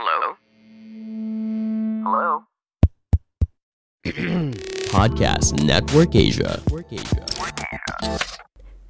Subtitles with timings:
[0.00, 0.32] Hello?
[2.08, 2.30] Hello?
[4.96, 6.56] Podcast Network Asia.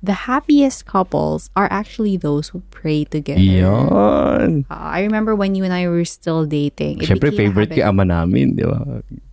[0.07, 3.43] The happiest couples are actually those who pray together.
[3.43, 4.71] Yan.
[4.71, 7.03] Uh, I remember when you and I were still dating.
[7.03, 7.91] It Siyempre, became a favorite kay habit.
[7.91, 8.79] ama namin, di ba?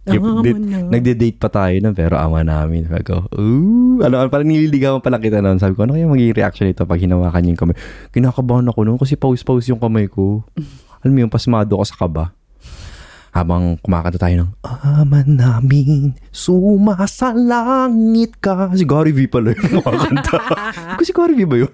[0.10, 0.82] Ama Date- na.
[0.90, 2.90] Nagde-date pa tayo nun, pero ama namin.
[2.90, 5.62] Sabi ko, ooh, ano, parang nililigawan pa lang kita nun.
[5.62, 7.78] Sabi ko, ano kaya magiging reaction nito pag hinawakan niya yung kamay?
[8.10, 10.42] Kinakabahan ako nun kasi pause-pause yung kamay ko.
[11.02, 12.34] Alam mo yung pasmado ko sa kaba.
[13.32, 18.74] Habang kumakanta tayo ng Ama namin, sumasalangit ka.
[18.74, 20.42] Si Gary V pala yung kumakanta.
[21.00, 21.72] Kasi Gary V ba yun?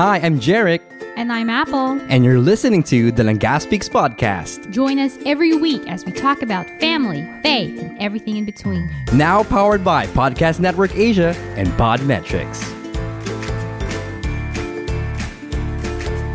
[0.00, 0.80] Hi, I'm Jarek,
[1.20, 2.00] And I'm Apple.
[2.08, 4.64] and you're listening to the Langaspix podcast.
[4.72, 8.88] Join us every week as we talk about family, faith, and everything in between.
[9.12, 12.64] Now powered by Podcast Network Asia and Podmetrics.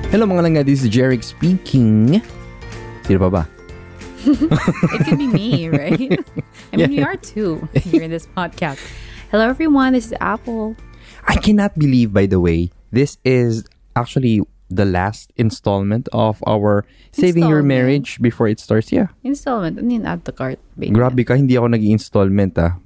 [0.07, 2.23] Hello mga langga, this is Jarek speaking.
[3.03, 3.43] Sino pa ba?
[4.23, 6.16] It could be me, right?
[6.72, 8.80] I mean, we are too here in this podcast.
[9.35, 9.91] Hello, everyone.
[9.91, 10.80] This is Apple.
[11.28, 13.67] I cannot believe, by the way, this is
[14.00, 18.95] actually the last installment of our Saving Your Marriage Before It Starts.
[18.95, 19.11] Yeah.
[19.28, 19.75] Installment.
[19.75, 20.08] Ano yun?
[20.08, 20.59] Add to cart.
[20.80, 20.95] baby.
[20.95, 22.80] Grabe ka, hindi ako nag-installment ah.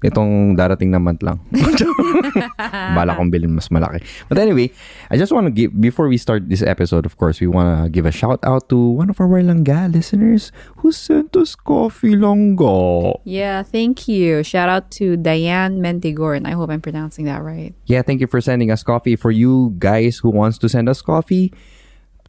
[0.00, 1.40] Itong darating na month lang.
[2.96, 4.00] Bala kong bilhin mas malaki.
[4.28, 4.72] But anyway,
[5.10, 7.90] I just want to give, before we start this episode, of course, we want to
[7.90, 13.20] give a shout out to one of our Langga listeners who sent us coffee langga.
[13.24, 14.42] Yeah, thank you.
[14.42, 16.46] Shout out to Diane Mentigorn.
[16.46, 17.74] I hope I'm pronouncing that right.
[17.86, 19.16] Yeah, thank you for sending us coffee.
[19.16, 21.52] For you guys who wants to send us coffee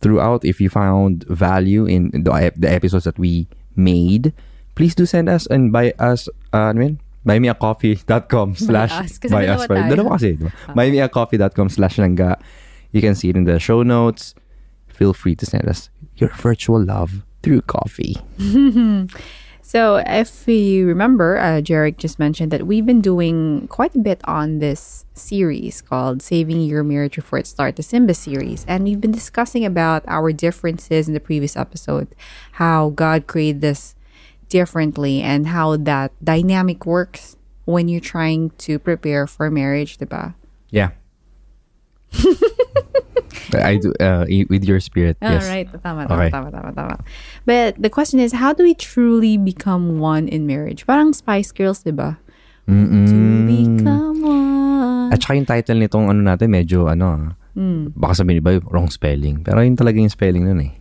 [0.01, 4.33] throughout, if you found value in the, the episodes that we made,
[4.75, 6.99] please do send us and buy us, uh, ano yun?
[7.25, 8.91] buymeacoffee.com slash
[9.29, 9.67] buy us.
[9.67, 9.87] tayo.
[9.89, 10.37] Dalawa kasi.
[10.37, 10.51] Diba?
[10.73, 12.39] Buymeacoffee.com slash langga.
[12.91, 14.35] You can see it in the show notes.
[14.87, 18.17] Feel free to send us your virtual love through coffee.
[19.71, 24.19] So, if you remember, uh, Jarek just mentioned that we've been doing quite a bit
[24.25, 28.65] on this series called Saving Your Marriage Before It Starts, the Simba series.
[28.67, 32.13] And we've been discussing about our differences in the previous episode,
[32.59, 33.95] how God created this
[34.51, 40.35] differently, and how that dynamic works when you're trying to prepare for marriage, diba?
[40.67, 40.91] Yeah.
[43.55, 45.17] I do, uh, with your spirit.
[45.23, 45.47] All yes.
[45.47, 45.67] right.
[45.83, 46.29] Tama, tama, Okay.
[46.31, 46.95] tama, tama, tama.
[47.47, 50.87] But the question is, how do we truly become one in marriage?
[50.87, 52.19] Parang Spice Girls, diba?
[52.67, 53.07] Mm-mm.
[53.07, 53.15] To
[53.47, 55.11] become one.
[55.11, 57.91] At saka yung title nitong ano natin, medyo ano ah, Hmm.
[57.91, 59.43] baka sabihin iba, wrong spelling.
[59.43, 60.71] Pero yun talaga yung spelling nun eh.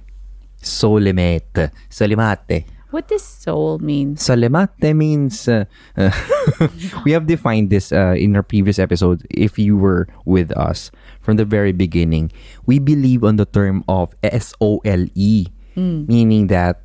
[0.62, 1.74] Solimete.
[1.90, 2.62] Solimate.
[2.90, 4.16] What does soul mean?
[4.16, 5.64] Solimate means, uh,
[5.96, 6.10] uh,
[7.04, 9.22] we have defined this uh, in our previous episode.
[9.30, 10.90] If you were with us
[11.20, 12.32] from the very beginning,
[12.66, 15.46] we believe on the term of S-O-L-E,
[15.76, 16.82] meaning that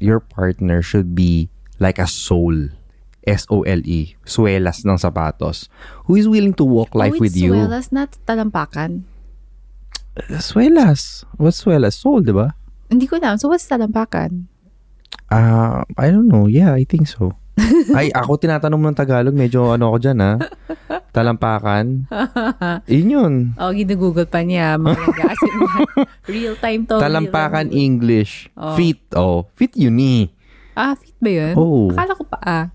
[0.00, 2.72] your partner should be like a soul.
[3.24, 4.16] S-O-L-E.
[4.24, 5.68] Suelas ng sapatos.
[6.04, 7.56] Who is willing to walk life oh, with it's you.
[7.56, 9.08] Suelas, not talampakan.
[10.40, 11.24] Suelas.
[11.40, 11.96] What's suelas?
[11.96, 12.52] Soul, di ba?
[12.92, 13.40] Hindi ko alam.
[13.40, 14.52] So, what's talampakan?
[15.32, 16.46] Ah, I don't know.
[16.46, 17.36] Yeah, I think so.
[17.98, 19.34] Ay, ako tinatanong mo ng Tagalog.
[19.34, 20.32] Medyo ano ako dyan, ha?
[21.14, 22.10] Talampakan.
[22.90, 23.32] Yun yun.
[23.54, 24.74] Oh, ginugoogle pa niya.
[24.74, 25.52] Mga nag-asin
[26.26, 26.98] Real time to.
[26.98, 27.78] Talampakan real.
[27.78, 28.50] English.
[28.58, 28.74] Oh.
[28.74, 28.98] Fit.
[29.14, 30.26] Oh, fit eh.
[30.74, 31.54] Ah, fit ba yun?
[31.54, 31.86] Oh.
[31.94, 32.66] Akala ko pa ah.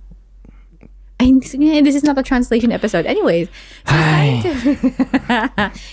[1.19, 1.35] Ay,
[1.83, 3.03] this is not a translation episode.
[3.03, 3.51] Anyways,
[3.83, 4.95] so scientific...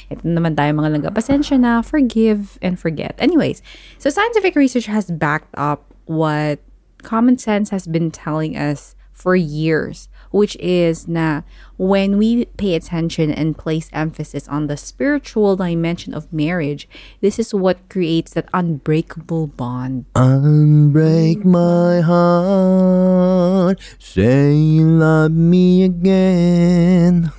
[0.06, 1.10] Ito naman tayo mga langga.
[1.10, 3.18] Pasensya na, forgive and forget.
[3.18, 3.58] Anyways,
[3.98, 6.60] so scientific research has backed up what
[7.02, 11.40] common sense has been telling us for years, which is na
[11.78, 16.86] when we pay attention and place emphasis on the spiritual dimension of marriage,
[17.22, 23.80] this is what creates that unbreakable bond Unbreak my heart.
[23.98, 27.32] Say you love me again.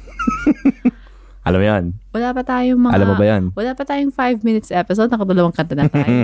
[1.47, 1.83] Alam mo yan?
[2.11, 2.93] Wala pa tayong mga...
[2.93, 3.43] Alam mo ba yan?
[3.55, 5.07] Wala pa tayong five minutes episode.
[5.07, 6.07] Nakadalawang kanta na tayo.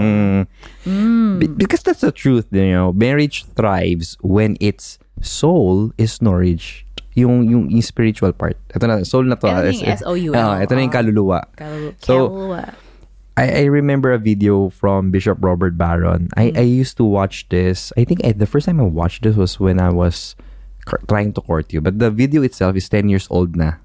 [0.84, 1.40] Mm.
[1.40, 2.92] Be- because that's the truth, you know.
[2.92, 6.84] Marriage thrives when its soul is nourished.
[7.16, 8.60] Yung, yung, yung spiritual part.
[8.76, 9.48] Ito na, soul na to.
[9.48, 10.36] Ito ah, yung S-O-U-L.
[10.36, 11.48] Ah, ito na yung kaluluwa.
[11.56, 12.52] Kalu- So.
[13.34, 16.30] I, I remember a video from Bishop Robert Barron.
[16.38, 17.90] I, I used to watch this.
[17.98, 20.36] I think I, the first time I watched this was when I was
[21.10, 21.82] trying to court you.
[21.82, 23.82] But the video itself is 10 years old na.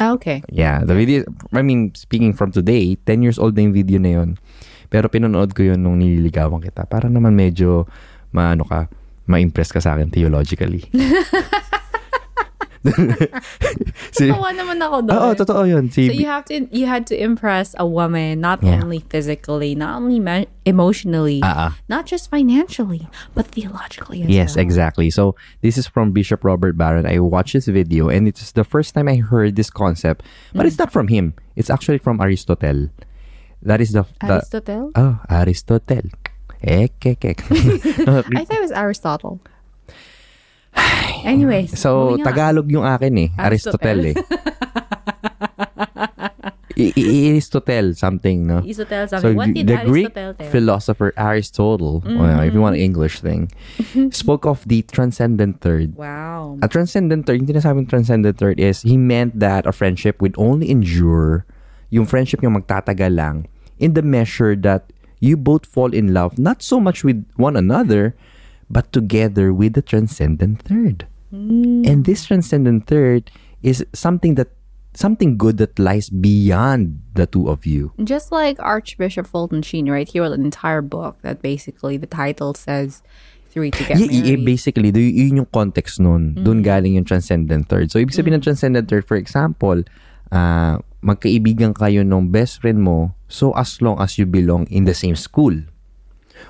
[0.00, 0.40] Ah, okay.
[0.48, 4.20] Yeah, the video, I mean, speaking from today, 10 years old na yung video na
[4.20, 4.40] yun.
[4.88, 6.88] Pero pinanood ko yun nung nililigawan kita.
[6.88, 7.88] Para naman medyo,
[8.32, 8.88] maano ka,
[9.28, 10.88] ma-impress ka sa akin theologically.
[14.10, 15.14] si, Tawa naman ako doon.
[15.14, 15.86] Oo, totoo yun.
[15.90, 18.82] Si, So you have to you had to impress a woman not Yeah.
[18.82, 21.78] only physically, not only ma- emotionally, ah.
[21.86, 24.62] not just financially, but theologically as Yes, well.
[24.66, 25.10] exactly.
[25.10, 27.06] So this is from Bishop Robert Barron.
[27.06, 30.22] I watched this video and it's the first time I heard this concept,
[30.54, 30.68] but Mm.
[30.68, 31.34] it's not from him.
[31.54, 32.90] It's actually from Aristotle.
[33.62, 34.90] That is the, the Aristotle?
[34.98, 36.10] Oh, Aristotle.
[36.62, 37.38] Ek, ek, ek.
[37.50, 39.38] I thought it was Aristotle.
[41.24, 42.16] Anyways, so.
[42.18, 43.28] Tagalog yung akin eh.
[43.38, 44.16] Aristotle, eh.
[46.76, 48.58] Aristotle something, no?
[48.58, 49.36] Aristotle So something.
[49.36, 50.50] what the, did the Greek Aristotle tell?
[50.50, 53.52] philosopher Aristotle, well, if you want an English thing,
[54.10, 55.94] spoke of the transcendent third.
[55.96, 56.58] wow.
[56.62, 60.70] A transcendent third, yung sinasabing transcendent third is he meant that a friendship would only
[60.70, 61.46] endure,
[61.90, 63.46] yung friendship yung magtatagal lang,
[63.78, 68.16] in the measure that you both fall in love, not so much with one another,
[68.70, 71.06] but together with the transcendent third.
[71.32, 71.88] Mm.
[71.88, 73.30] And this transcendent third
[73.62, 74.48] is something that,
[74.94, 77.92] something good that lies beyond the two of you.
[78.04, 80.06] Just like Archbishop Fulton Sheen, right?
[80.06, 83.02] He wrote an entire book that basically the title says
[83.48, 84.44] three to get Yeah, yeah, married.
[84.44, 86.36] basically, do, yun yung context nun.
[86.36, 86.44] Mm.
[86.44, 87.92] Doon galing yung transcendent third.
[87.92, 88.48] So, ibig sabihin ng mm.
[88.48, 89.84] transcendent third, for example,
[90.32, 94.94] ah, magkaibigan kayo ng best friend mo so as long as you belong in the
[94.94, 95.52] same school.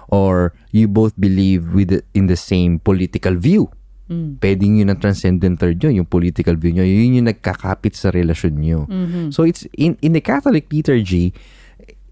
[0.08, 3.70] Or you both believe with the- in the same political view.
[4.38, 6.84] Pwedeng yun ang transcendent third yun, yung political view nyo.
[6.84, 8.80] Yun yung nagkakapit sa relasyon nyo.
[9.32, 11.32] So, it's in, in the Catholic liturgy,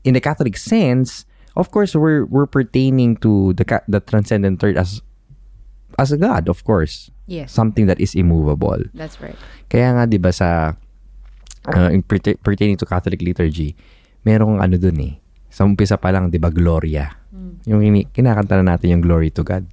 [0.05, 5.05] in the Catholic sense, of course, we're we're pertaining to the the transcendent third as
[6.01, 7.13] as a God, of course.
[7.29, 7.53] Yes.
[7.53, 8.81] Something that is immovable.
[8.97, 9.37] That's right.
[9.69, 10.75] Kaya nga 'di ba sa
[11.69, 13.77] uh, in perta- pertaining to Catholic liturgy,
[14.25, 15.21] merong ano dun eh.
[15.53, 17.13] Sa umpisa pa lang 'di ba Gloria.
[17.69, 19.69] Yung ini- kinakanta na natin yung glory to God.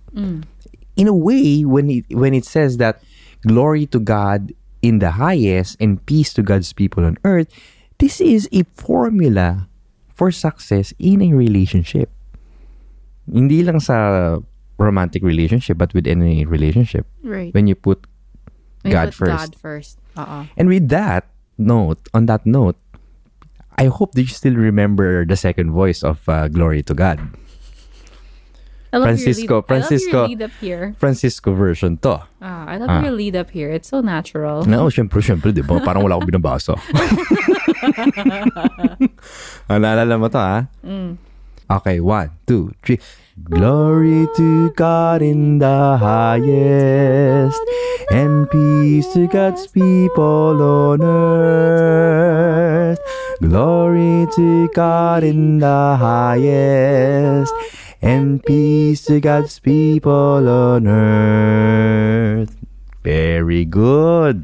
[0.97, 3.01] In a way when it when it says that
[3.45, 4.51] glory to God
[4.81, 7.47] in the highest and peace to God's people on earth,
[8.01, 9.69] this is a formula
[10.09, 12.09] for success in a relationship.
[13.29, 14.41] Hindi lang sa
[14.81, 17.05] romantic relationship but with any relationship.
[17.21, 17.53] Right.
[17.53, 18.05] When you put
[18.83, 19.37] We God put first.
[19.37, 19.93] God first.
[20.15, 20.45] Uh-uh.
[20.55, 21.27] And with that
[21.57, 22.77] note, on that note,
[23.77, 27.19] I hope that you still remember the second voice of uh, Glory to God.
[28.93, 30.17] I love Francisco, your lead, Francisco.
[30.17, 30.95] I love your lead up here.
[30.97, 32.23] Francisco version to.
[32.41, 33.01] Ah, I love Ah.
[33.03, 33.69] your lead up here.
[33.69, 34.63] It's so natural.
[34.63, 35.79] No, syempre, syempre, di ba?
[35.83, 36.79] Parang wala akong binabasa.
[39.69, 40.67] ah, naalala mo to, ha?
[41.67, 42.95] Okay, one, two, three.
[43.43, 47.59] Glory to God in the highest,
[48.09, 52.97] and peace to God's people on earth.
[53.43, 57.53] Glory to God in the highest,
[58.01, 62.55] and peace to God's people on earth.
[63.07, 64.43] Very good.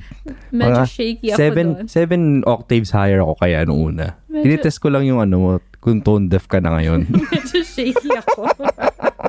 [0.56, 1.88] Medyo Mga shaky ako seven, doon.
[1.92, 4.16] seven octaves higher ako kaya nung una.
[4.32, 5.52] Medyo- Tinitest ko lang yung ano mo,
[5.84, 7.04] kung tone deaf ka na ngayon.
[7.36, 8.48] Medyo shaky ako.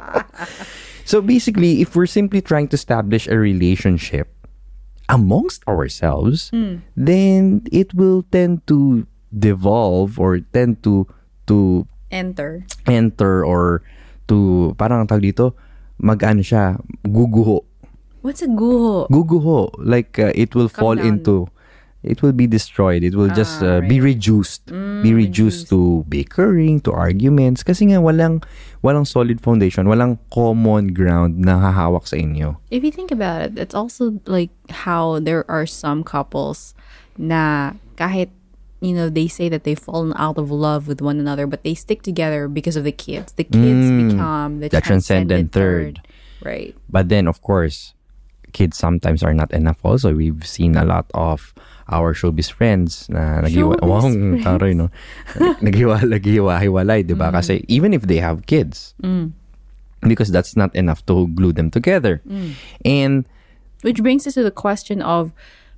[1.10, 4.30] so basically, if we're simply trying to establish a relationship
[5.10, 6.86] amongst ourselves, hmm.
[6.94, 9.02] then it will tend to
[9.34, 11.10] devolve or tend to
[11.50, 12.62] to Enter.
[12.86, 13.82] enter or
[14.26, 15.54] to parang ang tawag dito
[15.96, 17.62] mag-ano siya guguho.
[18.24, 19.04] What's a guho?
[19.08, 19.68] guguho.
[19.78, 21.06] Like uh, it will Come fall down.
[21.20, 21.48] into
[22.04, 23.00] it will be destroyed.
[23.04, 24.68] It will just Ah, uh, be reduced.
[25.04, 25.68] Be reduced.
[25.72, 27.64] to bickering to arguments.
[27.64, 28.44] Kasi nga walang
[28.84, 29.88] walang solid foundation.
[29.88, 32.60] Walang common ground na hahawak sa inyo.
[32.68, 34.52] If you think about it, it's also like
[34.84, 36.72] how there are some couples
[37.16, 38.28] na kahit
[38.84, 41.72] you know they say that they've fallen out of love with one another, but they
[41.74, 43.32] stick together because of the kids.
[43.34, 44.70] The kids become the, Mm.
[44.76, 46.04] The transcendent third.
[46.44, 46.76] right?
[46.92, 47.96] but then of course
[48.52, 51.56] kids sometimes are not enough also we've seen a lot of
[51.88, 54.44] our showbiz friends na naghiwa Showbiz wow, friends.
[54.44, 54.86] taroy, no
[55.64, 57.34] naghiwa naghiwa-hiwalay di ba Mm.
[57.40, 58.92] kasi even if they have kids
[60.04, 62.52] because that's not enough to glue them together Mm.
[62.84, 63.14] and
[63.84, 65.32] Which brings us to the question of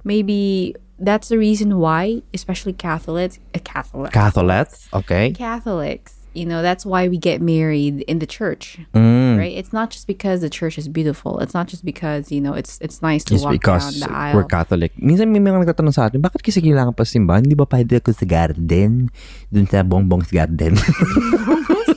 [0.07, 0.73] maybe
[1.03, 7.09] that's the reason why, especially Catholics, uh, Catholics, Catholics okay Catholics, you know, that's why
[7.09, 9.37] we get married in the church, Mm.
[9.37, 9.53] right?
[9.53, 11.41] It's not just because the church is beautiful.
[11.45, 14.11] It's not just because you know it's it's nice to It's walk because down the
[14.13, 14.35] aisle.
[14.41, 14.93] we're Catholic.
[14.97, 17.45] Minsan may mga nagtatanong sa atin, bakit kasi kailangan pa simbahan?
[17.45, 19.09] Hindi ba pwede ako sa garden?
[19.53, 20.77] Dun sa bongbong's garden.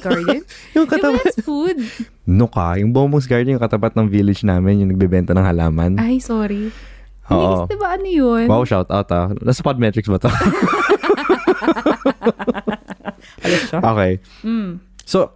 [0.04, 0.42] garden.
[0.76, 1.24] yung katapat.
[1.24, 1.78] that's food.
[2.24, 6.00] no ka, yung bongbong's garden, yung katapat ng village namin, yung nagbebenta ng halaman.
[6.00, 6.72] Ay, sorry.
[7.30, 7.66] Oo.
[7.66, 8.46] Hindi, di ba ano yun?
[8.50, 9.30] Wow, shout out ah.
[9.42, 10.30] Nasa Podmetrics ba to?
[13.94, 14.18] okay.
[15.06, 15.34] So,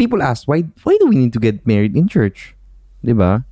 [0.00, 2.56] people ask, why why do we need to get married in church?
[3.04, 3.44] Di ba?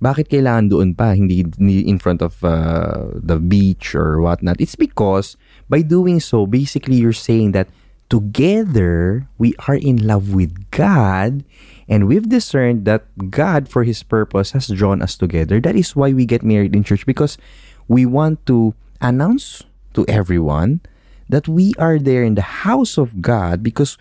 [0.00, 4.56] bakit kailangan doon pa, hindi, hindi in front of uh, the beach or whatnot?
[4.56, 5.36] It's because
[5.68, 7.68] by doing so, basically you're saying that
[8.08, 11.44] together we are in love with God
[11.90, 13.02] and we've discerned that
[13.34, 15.58] God, for His purpose, has drawn us together.
[15.58, 17.36] That is why we get married in church because
[17.88, 20.86] we want to announce to everyone
[21.28, 23.98] that we are there in the house of God because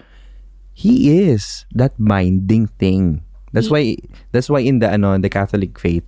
[0.72, 3.26] He is that binding thing.
[3.52, 3.98] That's why
[4.32, 6.06] that's why in the ano the Catholic faith,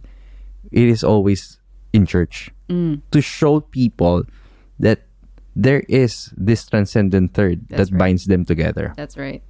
[0.70, 1.58] it is always
[1.92, 3.02] in church mm.
[3.10, 4.30] to show people
[4.78, 5.10] that
[5.58, 8.00] there is this transcendent third That's that right.
[8.14, 8.94] binds them together.
[8.96, 9.42] That's right.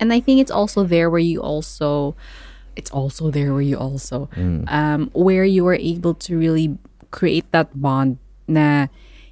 [0.00, 2.14] And I think it's also there where you also
[2.76, 4.28] it's also there where you also
[4.68, 6.76] um where you are able to really
[7.10, 8.18] create that bond
[8.50, 8.88] na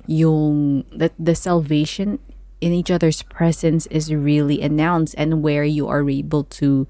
[0.06, 2.18] yung that the salvation
[2.62, 6.86] in each other's presence is really announced and where you are able to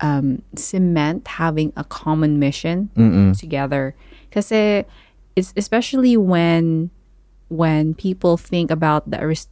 [0.00, 2.90] um, cement having a common mission
[3.34, 3.94] together.
[4.30, 4.50] because
[5.36, 6.90] it's especially when
[7.48, 9.51] when people think about the Arist- Ar-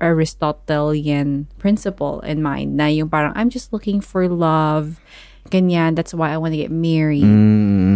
[0.00, 5.00] Aristotelian principle in mind na yung parang I'm just looking for love.
[5.48, 5.96] Ganyan.
[5.96, 7.24] That's why I want to get married.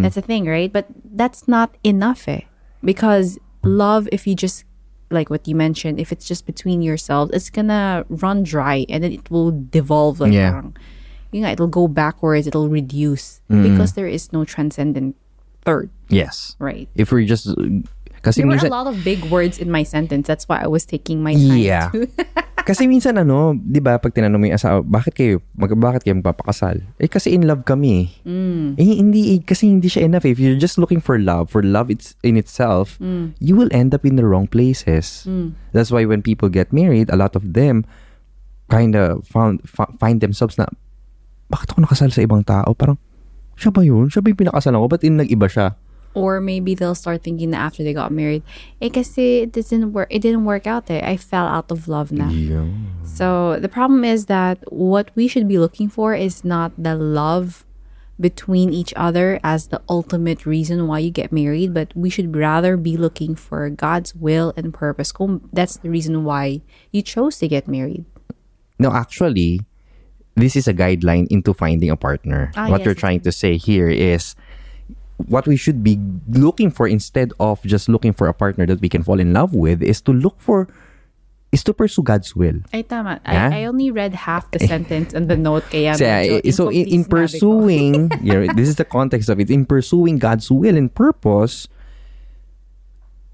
[0.02, 0.72] That's a thing right?
[0.72, 2.48] But that's not enough eh.
[2.84, 4.64] Because love if you just
[5.12, 9.12] like what you mentioned if it's just between yourselves it's gonna run dry and then
[9.12, 10.50] it will devolve like Yeah.
[10.50, 10.72] parang
[11.30, 15.14] yun nga, it'll go backwards it'll reduce because there is no transcendent
[15.68, 15.90] third.
[16.08, 16.56] Yes.
[16.58, 16.88] right.
[16.96, 17.46] If we're just
[18.22, 20.30] kasi there were a minsan lot of big words in my sentence.
[20.30, 21.58] That's why I was taking my time.
[21.58, 21.90] Yeah.
[21.90, 22.06] to-
[22.68, 26.14] kasi minsan ano, 'di ba, pag tinanong mo yung asawa, bakit kayo mag bakit kayo
[26.22, 26.78] magpapakasal?
[27.02, 28.14] Eh kasi in love kami.
[28.22, 28.78] Mm.
[28.78, 30.22] Eh hindi eh, kasi hindi siya enough.
[30.22, 33.34] If you're just looking for love, for love it's in itself, Mm.
[33.42, 35.26] you will end up in the wrong places.
[35.74, 37.82] That's why when people get married, a lot of them
[38.70, 40.70] kind of found fa- find themselves na
[41.50, 42.72] bakit ako nakasal sa ibang tao?
[42.72, 42.96] Parang
[43.58, 44.08] siya ba yun?
[44.08, 44.86] Siya ba yung pinakasalan ko?
[44.88, 45.74] Ba't in nag-iba siya?
[46.14, 48.42] Or maybe they'll start thinking that after they got married,
[48.80, 50.08] eh kasi it didn't work.
[50.10, 50.90] It didn't work out.
[50.90, 51.00] Eh.
[51.02, 52.28] I fell out of love na.
[53.04, 57.64] So the problem is that what we should be looking for is not the love
[58.20, 62.76] between each other as the ultimate reason why you get married, but we should rather
[62.76, 65.12] be looking for God's will and purpose.
[65.52, 68.04] That's the reason why you chose to get married.
[68.78, 69.66] No, actually,
[70.36, 72.52] this is a guideline into finding a partner.
[72.56, 74.34] Ah, what yes, we're trying to say here is
[75.28, 75.98] what we should be
[76.28, 79.54] looking for instead of just looking for a partner that we can fall in love
[79.54, 80.68] with is to look for
[81.52, 82.64] is to pursue God's will.
[82.72, 83.20] Ay, tama.
[83.28, 83.52] Yeah?
[83.52, 86.88] I, I only read half the sentence and the note kaya So, medyo so in,
[86.88, 87.60] in incomplete sinabi ko.
[87.60, 89.52] pursuing, yeah, this is the context of it.
[89.52, 91.68] In pursuing God's will and purpose,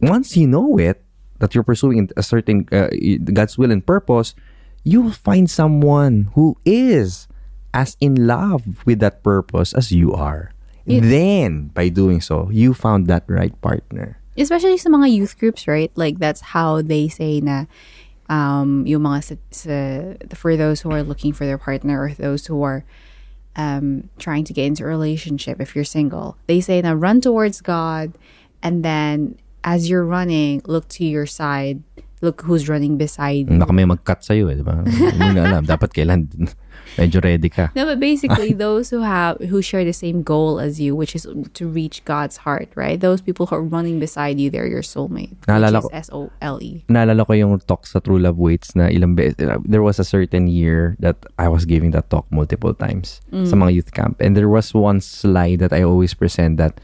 [0.02, 1.00] once you know it,
[1.38, 2.90] that you're pursuing a certain uh,
[3.30, 4.34] God's will and purpose,
[4.82, 7.30] you will find someone who is
[7.72, 10.50] as in love with that purpose as you are.
[10.88, 14.16] Then, by doing so, you found that right partner.
[14.36, 15.92] Especially sa mga youth groups, right?
[15.94, 17.66] Like, that's how they say na
[18.28, 19.76] um, yung mga sa, sa,
[20.36, 22.84] for those who are looking for their partner or those who are
[23.56, 27.60] um, trying to get into a relationship, if you're single, they say na run towards
[27.60, 28.14] God
[28.62, 31.82] and then as you're running, look to your side,
[32.22, 33.58] look who's running beside you.
[33.58, 34.82] Baka may mag-cut sa'yo eh, di ba?
[34.86, 35.64] Hindi na alam.
[35.66, 36.30] Dapat kailan
[36.98, 37.70] medyo ready ka.
[37.74, 41.26] No, but basically, those who have who share the same goal as you, which is
[41.54, 42.98] to reach God's heart, right?
[42.98, 45.38] Those people who are running beside you, they're your soulmate.
[45.46, 46.84] Naalala which is S O L E.
[46.90, 50.48] naalala ko yung talk sa True Love Waits na ilang beses, there was a certain
[50.48, 53.62] year that I was giving that talk multiple times sa mm.
[53.62, 54.18] mga youth camp.
[54.20, 56.80] And there was one slide that I always present that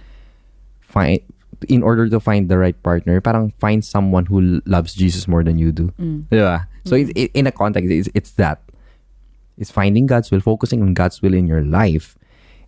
[0.80, 1.20] find,
[1.68, 5.58] in order to find the right partner, parang find someone who loves Jesus more than
[5.58, 5.90] you do.
[5.98, 6.30] Mm.
[6.30, 6.68] Di ba?
[6.84, 7.08] So mm.
[7.08, 8.60] it, it- in a context, it's, it's that.
[9.58, 12.16] It's finding God's will, focusing on God's will in your life,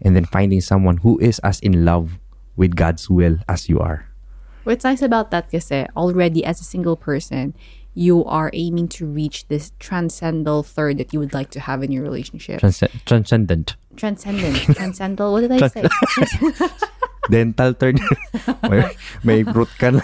[0.01, 2.19] and then finding someone who is as in love
[2.57, 4.09] with God's will as you are.
[4.65, 7.55] What's nice about that kasi already as a single person,
[7.95, 11.93] you are aiming to reach this transcendental third that you would like to have in
[11.93, 12.61] your relationship.
[12.61, 13.77] Transcend- transcendent.
[13.97, 14.57] Transcendent.
[14.77, 15.33] Transcendental.
[15.33, 15.87] What did I say?
[17.31, 18.01] dental third.
[18.69, 20.01] may, may root ka na.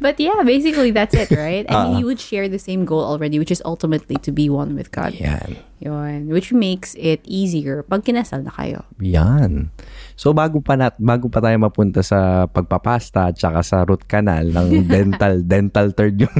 [0.00, 1.68] But yeah, basically that's it, right?
[1.68, 1.92] Uh-uh.
[1.92, 4.90] mean, you would share the same goal already, which is ultimately to be one with
[4.90, 5.14] God.
[5.14, 5.60] Yan.
[5.80, 6.28] Yun.
[6.28, 8.84] Which makes it easier pag kinasal na kayo.
[9.00, 9.72] Yan.
[10.12, 14.44] So bago pa nat bago pa tayo mapunta sa pagpapasta at saka sa root canal
[14.44, 16.36] ng dental dental third yung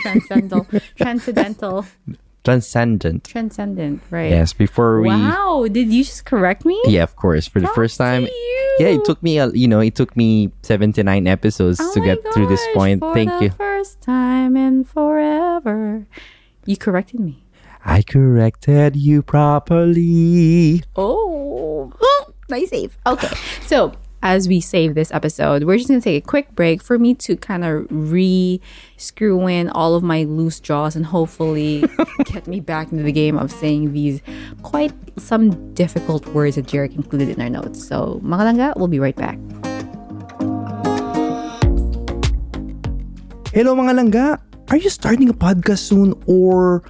[0.00, 0.62] Transcendental.
[0.96, 1.76] transcendental.
[2.44, 3.24] transcendent.
[3.24, 4.30] Transcendent, right?
[4.30, 6.80] Yes, before we Wow, did you just correct me?
[6.86, 7.46] Yeah, of course.
[7.46, 8.26] For the first time.
[8.78, 12.18] Yeah, it took me a, you know, it took me 79 episodes Oh to get
[12.32, 13.00] through this gosh, point.
[13.00, 13.50] for Thank the you.
[13.50, 16.06] First time in forever.
[16.64, 17.44] You corrected me.
[17.84, 20.82] I corrected you properly.
[20.96, 21.92] Oh.
[22.48, 22.98] Nice save.
[23.06, 23.28] Okay.
[23.66, 23.92] So
[24.22, 27.36] as we save this episode, we're just gonna take a quick break for me to
[27.36, 28.60] kind of re
[28.96, 31.84] screw in all of my loose jaws and hopefully
[32.24, 34.22] get me back into the game of saying these
[34.62, 37.84] quite some difficult words that Jarek included in our notes.
[37.84, 39.38] So mga langga, we'll be right back.
[43.52, 44.40] Hello mga langga!
[44.70, 46.84] Are you starting a podcast soon or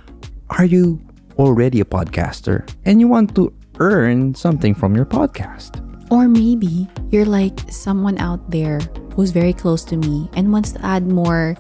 [0.51, 1.01] are you
[1.39, 5.81] already a podcaster and you want to earn something from your podcast?
[6.13, 8.85] Or maybe you're like someone out there
[9.17, 11.57] who's very close to me and wants to add more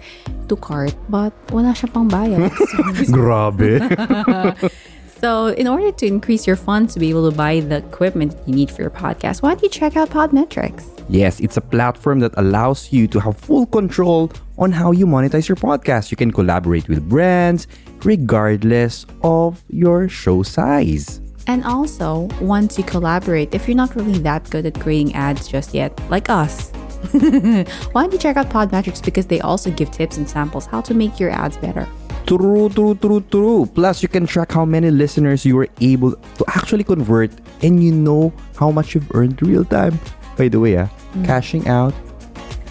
[0.48, 2.52] to cart but wala siya pang bayad.
[3.16, 3.80] Grabe!
[5.24, 8.52] so in order to increase your funds to be able to buy the equipment you
[8.52, 10.92] need for your podcast, why don't you check out Podmetrics?
[11.08, 15.48] yes, it's a platform that allows you to have full control on how you monetize
[15.48, 16.10] your podcast.
[16.10, 17.66] You can collaborate with brands
[18.04, 21.20] regardless of your show size.
[21.46, 25.74] And also, once you collaborate, if you're not really that good at creating ads just
[25.74, 26.70] yet, like us,
[27.10, 30.94] why don't you check out Podmetrics because they also give tips and samples how to
[30.94, 31.88] make your ads better.
[32.26, 33.66] True, true, true, true.
[33.74, 37.32] Plus, you can track how many listeners you were able to actually convert
[37.62, 39.98] and you know how much you've earned real time.
[40.36, 40.88] By the way, ah,
[41.24, 41.92] cashing out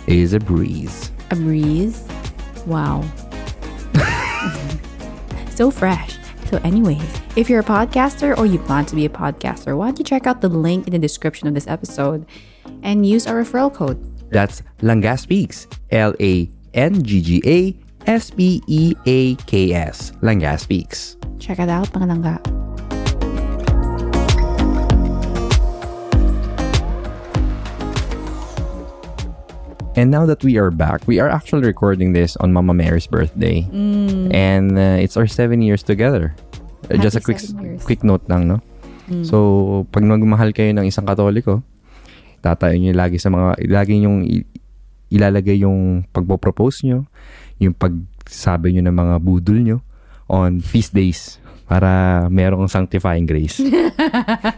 [0.08, 1.12] is a breeze.
[1.30, 2.04] A breeze.
[2.66, 3.04] Wow.
[5.52, 6.21] so fresh.
[6.52, 10.00] So, anyways, if you're a podcaster or you plan to be a podcaster, why don't
[10.00, 12.26] you check out the link in the description of this episode
[12.84, 13.96] and use our referral code?
[14.32, 15.70] That's Langga Speaks.
[15.92, 17.74] L A N G G A
[18.06, 20.12] S P E A K S.
[20.22, 21.16] Langga Speaks.
[21.40, 22.62] Check it out, mga langga.
[29.96, 33.68] And now that we are back, we are actually recording this on Mama Mary's birthday.
[33.72, 36.34] And uh, it's our seven years together.
[36.90, 37.42] Uh, Just a Happy quick
[37.86, 38.64] quick note lang, no?
[39.28, 39.38] So,
[39.92, 41.60] pag magmahal kayo ng isang katoliko,
[42.40, 44.24] tatayo nyo lagi sa mga, lagi yung
[45.12, 47.04] ilalagay yung pagpo-propose nyo,
[47.60, 49.78] yung pagsabi nyo ng mga budol nyo
[50.32, 53.60] on feast days para merong sanctifying grace.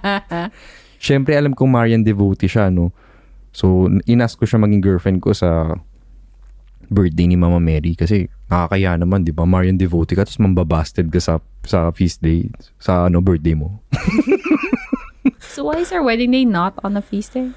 [1.04, 2.94] Siyempre, alam kong Marian devotee siya, no?
[3.50, 5.74] So, inas ko siya maging girlfriend ko sa
[6.90, 9.48] birthday ni Mama Mary kasi nakakaya naman, di ba?
[9.48, 12.50] Marian devotee ka, tapos mambabasted ka sa, sa feast day,
[12.82, 13.80] sa ano, birthday mo.
[15.54, 17.54] So, why is our wedding day not on a feast day?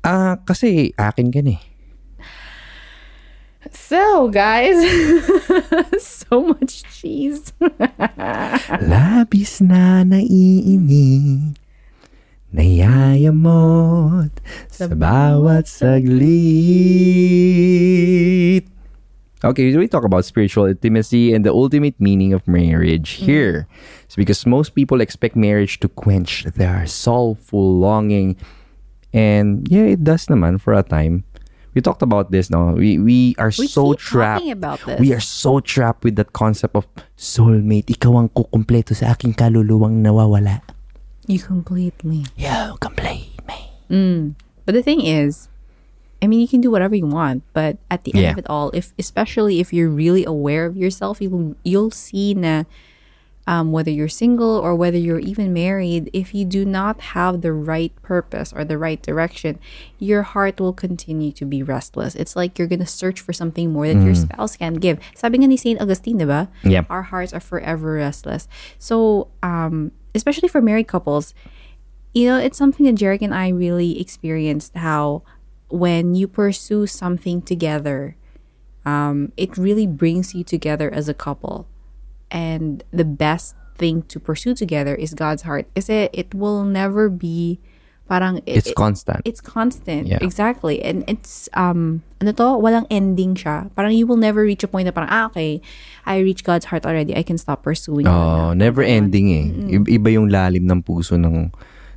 [0.00, 1.62] Ah, kasi akin ka na eh.
[3.68, 4.80] So, guys,
[6.00, 7.52] so much cheese.
[8.90, 11.60] Labis na naiinit
[12.54, 14.30] Nayayamot
[14.72, 16.24] Sa bawat saglit
[19.44, 23.70] Okay, so we talk about spiritual intimacy and the ultimate meaning of marriage here.
[24.02, 28.34] It's because most people expect marriage to quench their soulful longing.
[29.14, 31.22] And yeah, it does naman for a time.
[31.70, 32.74] We talked about this now.
[32.74, 34.42] We we are We so keep trapped.
[34.42, 34.98] talking about this.
[34.98, 37.94] We are so trapped with that concept of soulmate.
[37.94, 40.66] Ikaw ang kukumpleto sa aking kaluluwang nawawala.
[41.28, 42.24] You complete me.
[42.40, 43.70] You complete me.
[43.92, 44.34] Mm.
[44.64, 45.48] But the thing is,
[46.20, 48.32] I mean, you can do whatever you want, but at the end Yeah.
[48.32, 52.64] of it all, if especially if you're really aware of yourself, you'll you'll see na
[53.48, 57.52] um, whether you're single or whether you're even married, if you do not have the
[57.52, 59.56] right purpose or the right direction,
[59.98, 62.12] your heart will continue to be restless.
[62.14, 64.98] It's like you're gonna search for something more that your spouse can give.
[65.16, 66.48] Sabi nga ni Saint Augustine, diba?
[66.64, 66.92] Yep.
[66.92, 68.48] Our hearts are forever restless.
[68.76, 71.34] So, um, especially for married couples,
[72.12, 75.22] you know, it's something that Jarek and I really experienced how
[75.70, 78.16] when you pursue something together,
[78.84, 81.68] um, it really brings you together as a couple.
[82.30, 85.66] And the best thing to pursue together is God's heart.
[85.74, 87.60] Kasi it will never be
[88.08, 89.20] parang it- It's it- constant.
[89.28, 90.08] It's constant.
[90.08, 90.18] Yeah.
[90.24, 90.80] Exactly.
[90.80, 93.68] And it's um ano to, walang ending siya.
[93.76, 95.60] Parang you will never reach a point na parang ah okay,
[96.08, 97.12] I reached God's heart already.
[97.14, 99.46] I can stop pursuing Oh, never ending eh.
[99.76, 101.52] I- Iba yung lalim ng puso ng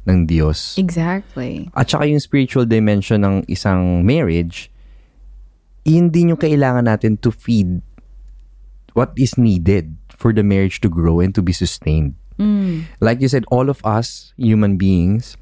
[0.05, 0.75] ng Diyos.
[0.77, 1.71] Exactly.
[1.73, 4.67] At saka yung spiritual dimension ng isang marriage,
[5.87, 7.81] yun din yung kailangan natin to feed
[8.93, 12.13] what is needed for the marriage to grow and to be sustained.
[12.97, 15.37] Like you said, all of us human beings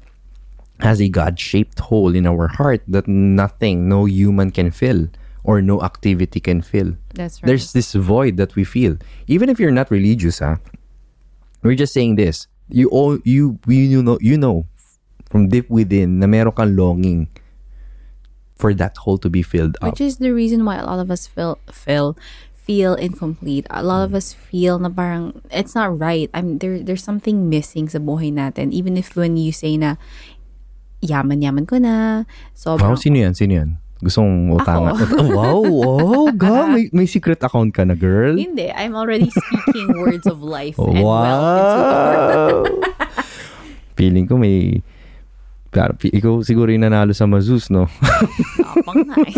[0.80, 5.08] has a God-shaped hole in our heart that nothing, no human can fill
[5.44, 6.96] or no activity can fill.
[7.14, 7.48] That's right.
[7.48, 8.96] There's this void that we feel.
[9.26, 10.56] Even if you're not religious, ah,
[11.62, 12.46] we're just saying this.
[12.68, 14.66] You all you you know you know
[15.26, 17.26] from deep within na meron kang longing
[18.54, 19.90] for that hole to be filled up.
[19.90, 22.14] Which is the reason why a lot of us feel feel
[22.54, 23.66] feel incomplete.
[23.70, 26.30] A lot of us feel na parang it's not right.
[26.30, 28.70] I'm there there's something missing sa buhay natin.
[28.70, 29.98] Even if when you say na
[31.00, 32.24] yaman-yaman ko na.
[32.24, 33.32] Wow, Sobrang, sino yan?
[33.32, 33.70] Sino yan?
[34.00, 34.92] Gusto mong utangan?
[35.20, 38.36] Oh, wow, oh, ga, may, may secret account ka na, girl.
[38.36, 42.64] hindi, I'm already speaking words of life and wealth Wow!
[43.96, 44.80] Feeling ko may...
[45.70, 47.86] Pero, ikaw siguro yung nanalo sa Mazus, no?
[48.58, 49.34] Tapang nga eh.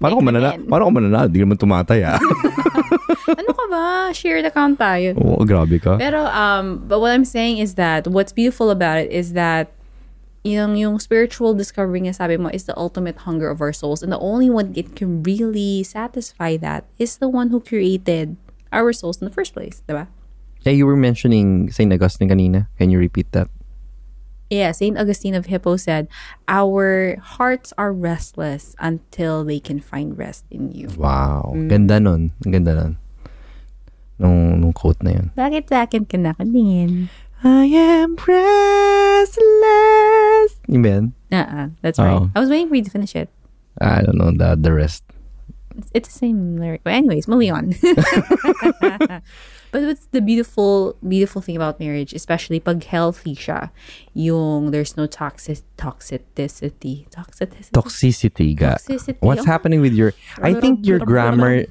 [0.00, 0.64] Paano ko manana naman.
[0.72, 1.28] paano ko mananalo?
[1.28, 2.16] Di naman tumatay, ah.
[3.28, 4.08] ano ka ba?
[4.16, 5.12] Shared account tayo.
[5.20, 6.00] Oo, grabe ka.
[6.00, 9.76] Pero, um, but what I'm saying is that what's beautiful about it is that
[10.46, 14.02] yung, yung spiritual discovery nga sabi mo is the ultimate hunger of our souls.
[14.02, 18.38] And the only one that can really satisfy that is the one who created
[18.70, 19.82] our souls in the first place.
[19.88, 20.06] Diba?
[20.62, 21.92] Yeah, you were mentioning St.
[21.92, 22.68] Augustine kanina.
[22.78, 23.50] Can you repeat that?
[24.50, 24.94] Yeah, St.
[24.94, 26.06] Augustine of Hippo said,
[26.46, 30.86] Our hearts are restless until they can find rest in you.
[30.94, 31.50] Wow.
[31.54, 31.68] Mm.
[31.68, 32.30] Ganda nun.
[32.46, 32.98] Ganda nun.
[34.18, 35.26] Nung, nung quote na yun.
[35.34, 37.10] Bakit sa akin ka nakalingin?
[37.44, 39.36] I am restless.
[40.68, 41.12] Ba yan?
[41.30, 42.12] Uh-uh, that's right.
[42.12, 42.30] Oh.
[42.34, 43.28] I was waiting for you to finish it.
[43.80, 45.04] I don't know the, the rest.
[45.76, 46.80] It's, it's the same lyric.
[46.82, 47.74] But anyways, moving on.
[48.80, 49.20] but
[49.72, 53.68] what's the beautiful, beautiful thing about marriage, especially pag healthy siya,
[54.14, 57.70] yung there's no toxic, toxicity, toxicity.
[57.72, 58.76] Toxicity, ga.
[58.80, 59.16] Toxicity.
[59.20, 59.46] What's Oh.
[59.52, 60.14] happening with your...
[60.40, 61.66] I think your grammar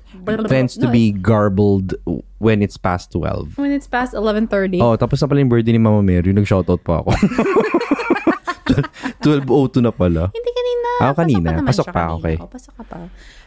[0.48, 1.94] tends to No, be garbled
[2.40, 3.58] when it's past 12.
[3.58, 4.82] when it's past 11.30.
[4.82, 7.12] Oh, tapos na pala yung birthday ni Mama Mary, nag-shoutout pa ako.
[9.22, 10.30] 12.02 na pala.
[10.34, 10.90] Hindi kanina.
[11.02, 11.50] Ah, kanina.
[11.62, 12.16] naman Pasok pa, kanina.
[12.20, 12.36] okay.
[12.42, 12.98] Oh, pasok ka pa.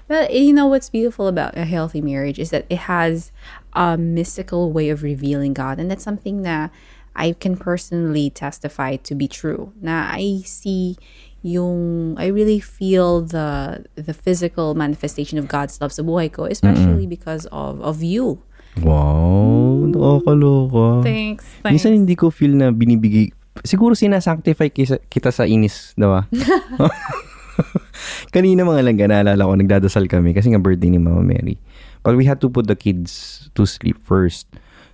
[0.08, 3.30] Well, you know what's beautiful about a healthy marriage is that it has
[3.74, 5.78] a mystical way of revealing God.
[5.78, 6.70] And that's something that
[7.14, 9.72] I can personally testify to be true.
[9.82, 10.96] Na I see
[11.42, 17.06] yung, I really feel the the physical manifestation of God's love sa buhay ko, especially
[17.06, 18.42] because of of you.
[18.78, 21.02] Wow, nakakaloka.
[21.02, 21.46] Thanks.
[21.66, 23.34] Minsan hindi ko feel na binibigay,
[23.66, 26.26] siguro sinasanctify kita, kita sa inis, diba?
[28.34, 31.58] Kanina mga langga, naalala ko, nagdadasal kami kasi nga birthday ni Mama Mary.
[32.06, 34.46] But we had to put the kids to sleep first.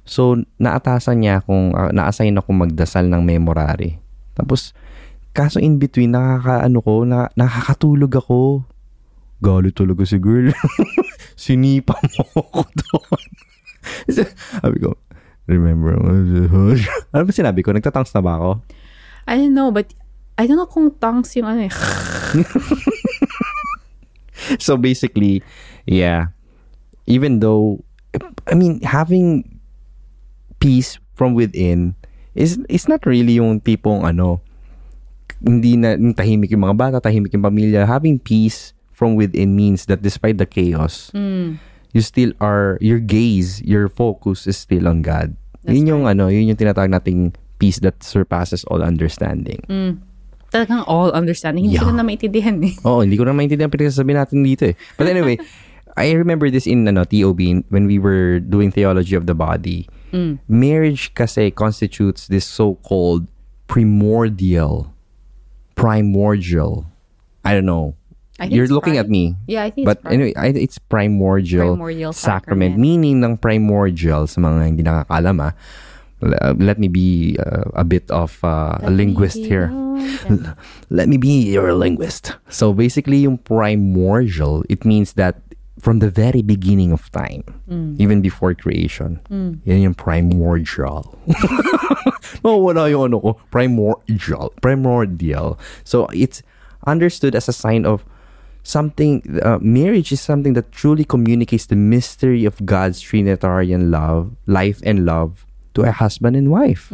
[0.04, 4.00] So, naatasan niya akong, uh, na-assign ako magdasal ng memorare.
[4.36, 4.76] Tapos,
[5.34, 8.62] kaso in between, nakakaano ko, na, nakakatulog ako.
[9.42, 10.54] Galit talaga si girl.
[11.34, 13.22] Sinipa mo ako doon.
[14.08, 14.94] Sabi ko,
[15.50, 17.74] remember, ano ba sinabi ko?
[17.74, 18.50] Nagtatangs na ba ako?
[19.26, 19.90] I don't know, but
[20.38, 21.72] I don't know kung tongues yung ano eh.
[24.64, 25.42] so basically,
[25.84, 26.32] yeah,
[27.06, 27.82] even though,
[28.46, 29.58] I mean, having
[30.58, 31.94] peace from within
[32.34, 34.42] is is not really yung tipong ano,
[35.44, 37.84] hindi na tahimik yung mga bata, tahimik yung pamilya.
[37.84, 43.86] Having peace from within means that despite the chaos, you still are, your gaze, your
[43.86, 45.36] focus is still on God.
[45.62, 49.60] That's yun yung ano, yun yung tinatawag nating peace that surpasses all understanding.
[50.50, 51.66] Talagang all understanding.
[51.66, 51.86] Hindi Yeah.
[51.86, 52.74] ko na maintindihan eh.
[52.86, 54.78] Oo, hindi ko na maintindihan ang pinagsasabi natin dito eh.
[54.94, 55.36] But anyway,
[55.98, 59.86] I remember this in ano, TOB when we were doing theology of the body.
[60.46, 63.26] Marriage kasi constitutes this so-called
[63.66, 64.93] primordial,
[65.74, 66.86] primordial.
[67.44, 67.94] I don't know.
[68.40, 69.36] I You're looking at me.
[69.46, 72.74] Yeah, I think But it's anyway, I, it's primordial, Primordial sacrament.
[72.74, 72.78] sacrament.
[72.78, 75.52] Meaning ng primordial sa mga hindi nakakalam ah.
[76.58, 79.68] Let me be uh, a bit of uh, a linguist here.
[80.90, 82.32] Let me be your linguist.
[82.48, 85.38] So basically, yung primordial, it means that
[85.84, 87.44] from the very beginning of time,
[88.00, 89.20] even before creation,
[89.68, 91.12] yan yung primordial.
[92.40, 93.30] no, wala yung ano ko.
[93.52, 94.48] Primordial.
[94.64, 95.60] Primordial.
[95.84, 96.40] So it's
[96.88, 98.00] understood as a sign of
[98.64, 104.80] something, uh, marriage is something that truly communicates the mystery of God's Trinitarian love, life
[104.88, 105.44] and love
[105.76, 106.88] to a husband and wife.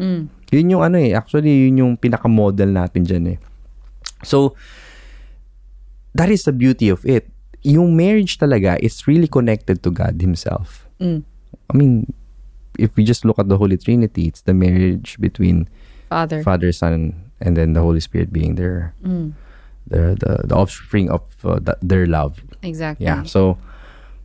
[0.51, 3.39] Yun yung ano eh, actually yun yung pinaka-model natin dyan eh.
[4.27, 4.59] So,
[6.19, 7.31] that is the beauty of it.
[7.63, 10.89] Yung marriage talaga is really connected to God Himself.
[11.01, 11.25] Mm.
[11.69, 12.13] I mean,
[12.79, 15.69] if we just look at the Holy Trinity, it's the marriage between
[16.09, 16.43] Father.
[16.43, 19.33] Father, Son, and then the Holy Spirit being their, mm.
[19.87, 22.41] the, the, the offspring of uh, the- their love.
[22.63, 23.07] Exactly.
[23.07, 23.23] Yeah.
[23.25, 23.59] So,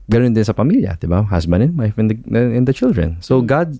[0.09, 1.23] ganun din sa pamilya, di ba?
[1.23, 3.17] Husband and wife and the, and the children.
[3.19, 3.47] So, mm.
[3.47, 3.79] God,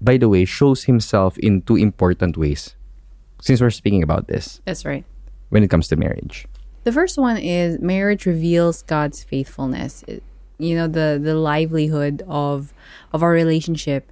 [0.00, 2.74] by the way, shows Himself in two important ways.
[3.40, 5.04] Since we're speaking about this, That's right.
[5.50, 6.46] when it comes to marriage.
[6.84, 10.04] The first one is marriage reveals God's faithfulness.
[10.06, 10.22] It-
[10.58, 12.74] you know the the livelihood of
[13.14, 14.10] of our relationship.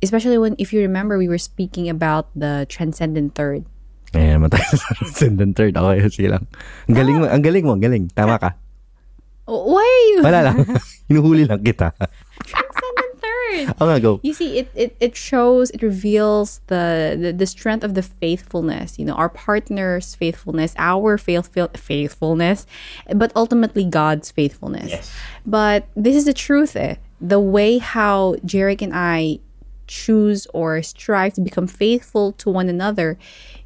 [0.00, 3.66] Especially when if you remember we were speaking about the transcendent third.
[4.14, 5.74] Eh, naman tayo sa transcendent third.
[5.76, 6.46] Okay, sige lang.
[6.88, 8.04] Ang galing mo, ang galing mo, ang galing.
[8.14, 8.54] Tama ka.
[9.50, 10.56] Why are you Wala lang.
[11.10, 11.90] Hinuhuli lang kita.
[13.50, 13.68] word.
[13.68, 14.20] I'm gonna go.
[14.22, 18.98] You see, it, it, it shows, it reveals the, the the strength of the faithfulness.
[18.98, 22.66] You know, our partner's faithfulness, our faith, faithfulness,
[23.14, 24.90] but ultimately God's faithfulness.
[24.90, 25.14] Yes.
[25.46, 26.76] But this is the truth.
[26.76, 26.96] Eh?
[27.20, 29.40] The way how Jarek and I
[29.90, 33.18] choose or strive to become faithful to one another,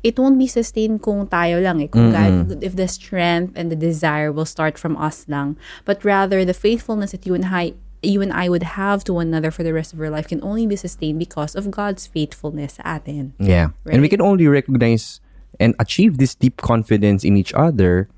[0.03, 1.87] it won't be sustained kung tayo lang eh.
[1.87, 5.57] Kung God, if the strength and the desire will start from us lang.
[5.85, 7.75] But rather, the faithfulness that you and I
[8.06, 10.42] you and I would have to one another for the rest of our life can
[10.42, 13.34] only be sustained because of God's faithfulness sa atin.
[13.38, 13.76] Yeah.
[13.88, 14.18] And we Right?
[14.18, 15.20] can only recognize
[15.60, 18.10] and achieve this deep confidence in each other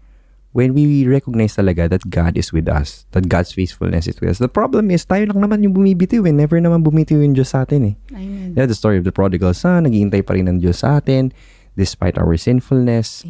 [0.56, 4.40] when we recognize talaga that God is with us, that God's faithfulness is with us.
[4.40, 6.32] The problem is, tayo lang naman yung bumibitiw eh.
[6.32, 7.94] Never naman bumitiw yung Diyos sa atin eh.
[8.16, 8.56] Amen.
[8.56, 11.28] Yeah, the story of the prodigal son, naghihintay pa rin ng Diyos sa atin
[11.76, 13.20] despite our sinfulness.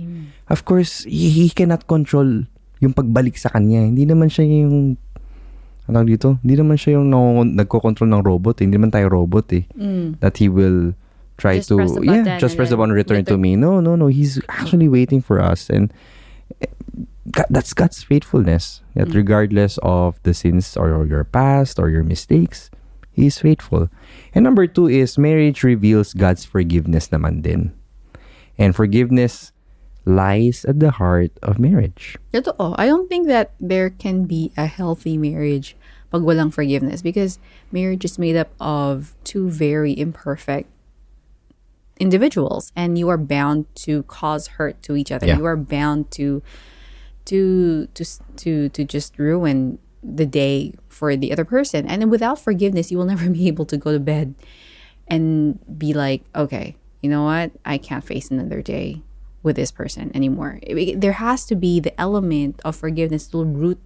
[0.46, 2.46] Of course, he, he cannot control
[2.78, 3.82] yung pagbalik sa kanya.
[3.82, 4.94] Hindi naman siya yung
[5.86, 6.38] ano dito?
[6.42, 7.10] Hindi naman siya yung
[7.54, 8.58] nagko-control ng robot.
[8.58, 8.66] Eh.
[8.66, 9.64] Hindi naman tayo robot eh.
[10.18, 10.94] That he will
[11.36, 13.40] try Just to yeah, just press the button return to return.
[13.40, 13.56] me.
[13.56, 14.08] No, no, no.
[14.08, 15.92] He's actually waiting for us and
[16.60, 16.66] eh,
[17.50, 18.80] that's God's faithfulness.
[18.96, 22.70] That regardless of the sins or your past or your mistakes,
[23.12, 23.88] He is faithful.
[24.34, 27.72] And number two is marriage reveals God's forgiveness naman din.
[28.56, 29.52] And forgiveness
[30.06, 32.16] lies at the heart of marriage.
[32.32, 32.74] Totoo.
[32.78, 35.76] I don't think that there can be a healthy marriage
[36.12, 37.38] pag walang forgiveness because
[37.72, 40.70] marriage is made up of two very imperfect
[41.98, 45.26] individuals and you are bound to cause hurt to each other.
[45.26, 45.38] Yeah.
[45.38, 46.40] You are bound to
[47.26, 48.04] to to
[48.36, 51.84] to to just ruin the day for the other person.
[51.84, 54.36] And then without forgiveness, you will never be able to go to bed
[55.08, 57.50] and be like, okay, you know what?
[57.64, 59.02] I can't face another day
[59.46, 60.58] with this person anymore.
[60.66, 63.78] It- there has to be the element of forgiveness to root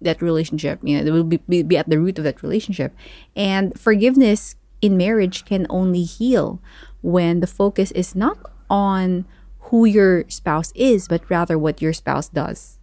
[0.00, 0.78] that relationship.
[0.86, 2.94] You know, it will be, be, be at the root of that relationship.
[3.34, 6.62] And forgiveness in marriage can only heal
[7.02, 8.38] when the focus is not
[8.70, 9.26] on
[9.68, 12.78] who your spouse is, but rather what your spouse does.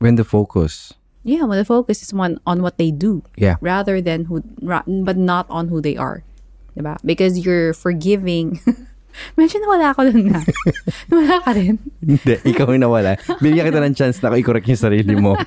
[0.00, 3.60] When the focus, Yeah, when the focus is on on what they do, Yeah.
[3.60, 6.24] rather than who, but not on who they are,
[6.72, 6.96] diba?
[7.04, 8.56] Because you're forgiving.
[9.34, 10.40] Medyo nawala ako dun na.
[11.10, 11.76] nawala ka rin.
[12.00, 13.18] hindi, ikaw yung nawala.
[13.38, 15.34] Binigyan kita ng chance na i-correct yung sarili mo.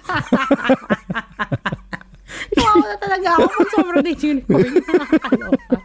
[2.54, 4.04] Nawawa na talaga ako pag sobrang
[4.46, 4.58] na.
[4.58, 5.78] Nakakaloka.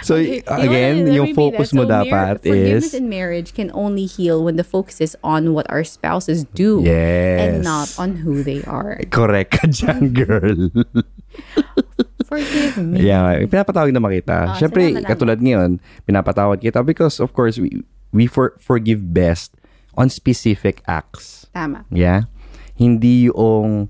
[0.00, 0.96] So, Okay, you know again?
[1.04, 2.94] Let yung focus mo So, mar- dapat forgiveness is...
[2.96, 7.40] in marriage can only heal when the focus is on what our spouses do Yes.
[7.44, 8.96] and not on who they are.
[9.12, 10.70] Correct ka dyan, girl.
[12.26, 13.06] Forgive me.
[13.06, 14.50] yeah, pinapatawag naman kita.
[14.50, 19.54] Ah, Siyempre, salamat, katulad ngayon, pinapatawad kita because, of course, we, we for, forgive best
[19.94, 21.46] on specific acts.
[21.54, 21.86] Tama.
[21.88, 22.26] Yeah?
[22.74, 23.88] Hindi yung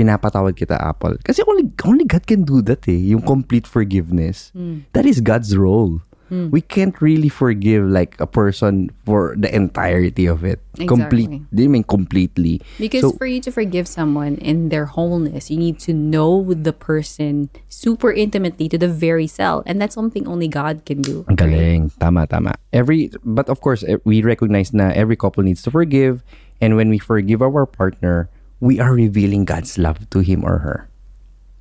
[0.00, 1.20] pinapatawad kita, Apple.
[1.20, 3.12] Kasi only, only God can do that eh.
[3.12, 4.48] Yung complete forgiveness.
[4.56, 4.88] Hmm.
[4.96, 6.00] That is God's role.
[6.30, 10.62] We can't really forgive like a person for the entirety of it.
[10.86, 11.26] Complete.
[11.26, 11.46] Exactly.
[11.52, 12.62] Di mean completely.
[12.78, 16.72] Because So, for you to forgive someone in their wholeness, you need to know the
[16.72, 19.62] person super intimately to the very cell.
[19.66, 21.26] And that's something only God can do.
[21.28, 21.90] Ang galing.
[21.98, 22.54] Tama, tama.
[22.72, 26.22] Every, but of course, eh, we recognize na every couple needs to forgive.
[26.62, 30.88] And when we forgive our partner, we are revealing God's love to him or her.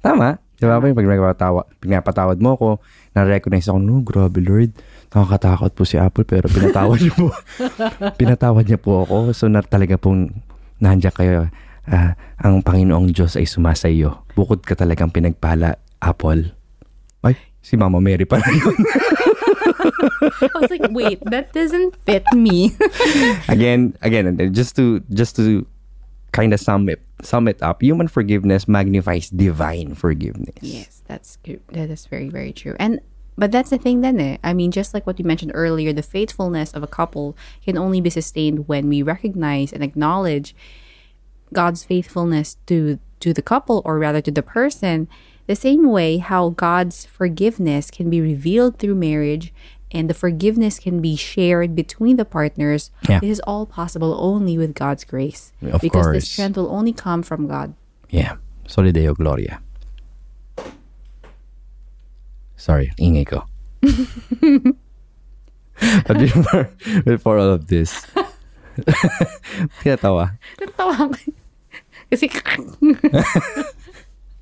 [0.03, 0.37] Tama?
[0.59, 0.83] Di ba?
[0.83, 2.69] Pag pinapatawa, pinapatawad mo ko,
[3.13, 4.71] na-recognize ako, no, grabe Lord,
[5.09, 7.27] nakakatakot po si Apple, pero pinatawad niyo po.
[8.21, 9.33] pinatawad niya po ako.
[9.33, 10.29] So, na talaga pong
[10.77, 11.49] nandiyan kayo.
[11.89, 14.21] Ah, ang Panginoong Diyos ay sumasayo.
[14.37, 16.53] Bukod ka talagang pinagpala, Apple.
[17.25, 18.77] Ay, si Mama Mary pala yun.
[20.39, 22.77] I was like, wait, that doesn't fit me.
[23.49, 25.65] again, again, just to just to
[26.31, 30.55] kind of sum it sum it up, human forgiveness magnifies divine forgiveness.
[30.61, 31.61] Yes, that's good.
[31.69, 32.75] That is very, very true.
[32.79, 33.01] And
[33.37, 34.37] but that's the thing then eh.
[34.43, 38.01] I mean, just like what you mentioned earlier, the faithfulness of a couple can only
[38.01, 40.53] be sustained when we recognize and acknowledge
[41.53, 45.07] God's faithfulness to to the couple or rather to the person.
[45.47, 49.51] The same way how God's forgiveness can be revealed through marriage
[49.91, 52.91] and the forgiveness can be shared between the partners.
[53.07, 53.19] Yeah.
[53.19, 55.51] This is all possible only with God's grace.
[55.61, 56.29] Of because the course.
[56.29, 57.73] strength will only come from God.
[58.09, 58.37] Yeah.
[58.67, 59.61] Soli Deo Gloria.
[62.59, 63.47] Sorry, ingay ko.
[66.05, 66.69] but before,
[67.05, 68.05] before all of this,
[69.81, 70.35] tinatawa.
[70.59, 71.15] Natawa ko.
[72.11, 72.27] Kasi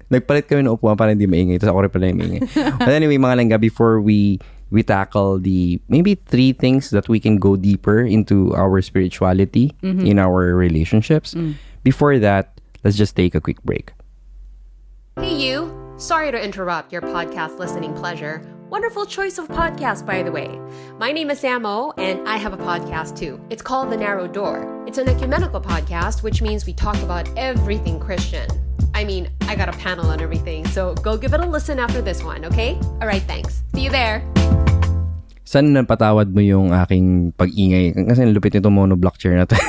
[0.08, 1.60] Nagpalit kami ng upuan para hindi maingay.
[1.60, 2.42] Tapos ako rin pala yung maingay.
[2.80, 7.38] But anyway, mga langga, before we we tackle the maybe three things that we can
[7.38, 10.06] go deeper into our spirituality mm-hmm.
[10.06, 11.34] in our relationships.
[11.34, 11.56] Mm.
[11.84, 13.94] Before that, let's just take a quick break.
[15.20, 15.74] Hey, you!
[15.98, 18.42] Sorry to interrupt your podcast listening pleasure.
[18.70, 20.60] Wonderful choice of podcast, by the way.
[21.00, 23.40] My name is Samo, and I have a podcast too.
[23.50, 24.84] It's called The Narrow Door.
[24.86, 28.48] It's an ecumenical podcast, which means we talk about everything Christian.
[28.98, 32.02] I mean, I got a panel on everything, so go give it a listen after
[32.02, 32.82] this one, okay?
[32.98, 33.62] Alright, thanks.
[33.78, 34.26] See you there.
[35.46, 37.94] Saan napatawad mo yung aking pag-ingay?
[37.94, 39.54] Kasi lupit nito monoblock chair na to.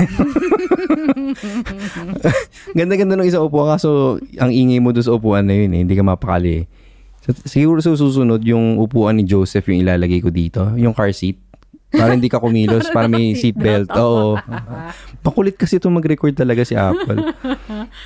[2.79, 5.85] Ganda-ganda nung isa upo kaso ang ingay mo doon sa upuan na yun eh.
[5.85, 6.67] Hindi ka mapakali eh.
[7.29, 10.73] So, siguro sa susunod yung upuan ni Joseph yung ilalagay ko dito.
[10.81, 11.37] Yung car seat.
[11.89, 12.93] Para hindi ka kumilos.
[12.93, 13.89] para may seatbelt.
[13.97, 14.37] Oo.
[15.25, 17.33] Pakulit kasi ito mag-record talaga si Apple.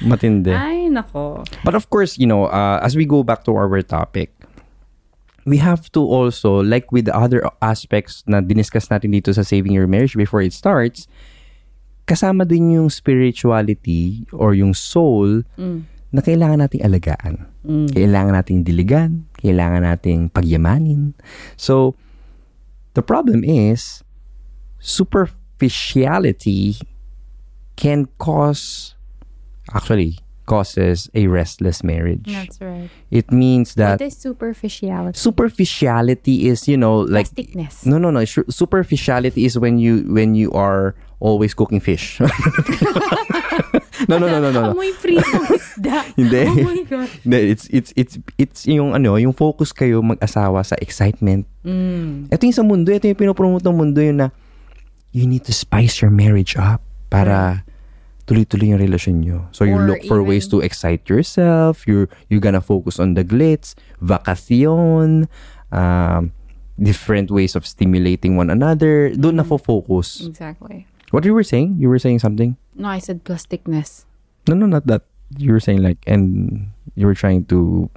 [0.07, 0.55] Matindi.
[0.55, 1.43] Ay, nako.
[1.67, 4.31] But of course, you know, uh, as we go back to our topic,
[5.45, 9.75] we have to also, like with the other aspects na diniscuss natin dito sa Saving
[9.75, 11.11] Your Marriage before it starts,
[12.07, 15.43] kasama din yung spirituality or yung soul
[16.13, 17.51] na kailangan nating alagaan.
[17.91, 21.15] Kailangan nating diligan, kailangan nating pagyamanin.
[21.59, 21.99] So,
[22.95, 24.03] the problem is,
[24.79, 26.77] superficiality
[27.77, 28.95] can cause,
[29.75, 32.27] actually, causes a restless marriage.
[32.27, 32.91] That's right.
[33.11, 35.17] It means that What is superficiality?
[35.19, 37.87] superficiality is you know like Plasticness.
[37.87, 42.21] no no no su- superficiality is when you when you are always cooking fish
[44.09, 44.71] no no no no no, no.
[44.73, 46.03] Amoy pritong isda.
[46.15, 46.43] Hindi.
[46.49, 47.09] Oh my God.
[47.23, 52.27] Hindi, it's it's it's it's yung ano yung focus kayo mag-asawa sa excitement Mm.
[52.27, 54.35] ito yung sa mundo ito yung pinopromote ng mundo yun na
[55.15, 57.63] you need to spice your marriage up para
[58.27, 59.39] tuloy-tuloy yung relasyon nyo.
[59.51, 61.87] So you Or look for ways even- to excite yourself.
[61.87, 65.29] You're you're gonna focus on the glitz, vacation,
[65.71, 66.33] um,
[66.79, 69.11] different ways of stimulating one another.
[69.15, 70.23] Doon na focus.
[70.25, 70.87] Exactly.
[71.11, 71.77] What you were saying?
[71.79, 72.57] You were saying something?
[72.75, 74.05] No, I said plasticness.
[74.49, 75.03] No, no, not that.
[75.39, 77.89] You were saying like, and you were trying to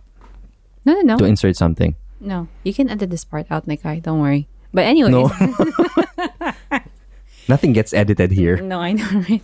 [0.86, 1.18] No, no, no.
[1.18, 1.96] to insert something.
[2.20, 2.48] No.
[2.64, 4.02] You can edit this part out, Nikai.
[4.02, 4.48] Don't worry.
[4.74, 5.12] But anyway.
[5.12, 5.32] No.
[7.48, 8.58] Nothing gets edited here.
[8.58, 9.42] No, I know, right?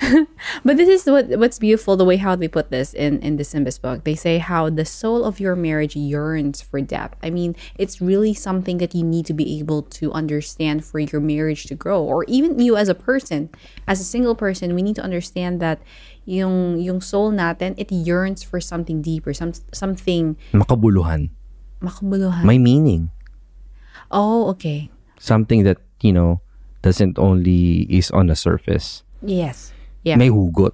[0.64, 3.44] but this is what what's beautiful the way how they put this in in the
[3.44, 4.04] SYMBIS book.
[4.04, 7.18] They say how the soul of your marriage yearns for depth.
[7.22, 11.20] I mean, it's really something that you need to be able to understand for your
[11.20, 13.50] marriage to grow, or even you as a person,
[13.86, 15.80] as a single person, we need to understand that
[16.24, 21.30] yung yung soul natin it yearns for something deeper, some something Makabuluhan.
[21.84, 22.44] makabuluhan.
[22.44, 23.12] May meaning.
[24.10, 24.90] oh, okay.
[25.18, 26.40] Something that, you know,
[26.82, 29.03] doesn't only is on the surface.
[29.24, 29.72] Yes.
[30.04, 30.16] Yeah.
[30.16, 30.72] May hugot.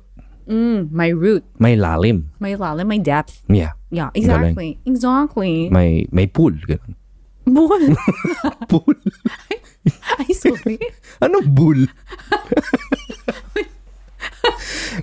[0.51, 2.35] Mm, my root, May lalim.
[2.43, 3.43] my lalim, my depth.
[3.47, 3.79] Yeah.
[3.91, 4.19] Yeah, Galing.
[4.19, 4.71] exactly.
[4.87, 5.71] Exactly.
[5.71, 6.51] May may pool.
[6.67, 6.99] Ganun.
[7.47, 7.95] Bull.
[8.71, 8.95] Pool?
[10.23, 10.79] Ay, sorry.
[11.25, 11.87] ano bull?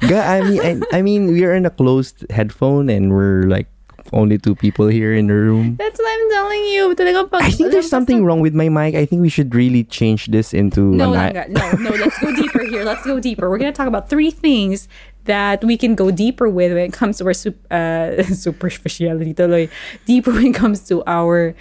[0.03, 3.67] I mean, I, I mean, we're in a closed headphone and we're like
[4.13, 5.75] only two people here in the room.
[5.77, 6.95] That's what I'm telling you.
[6.95, 8.95] Pag, I think there's something wrong with my mic.
[8.95, 11.89] I think we should really change this into No, an no, no.
[11.91, 12.83] Let's go deeper here.
[12.83, 13.49] Let's go deeper.
[13.49, 14.87] We're gonna talk about three things
[15.25, 17.35] that we can go deeper with when it comes to our
[17.71, 19.33] uh, superficiality.
[19.33, 19.69] Tuloy.
[20.05, 21.55] Deeper when it comes to our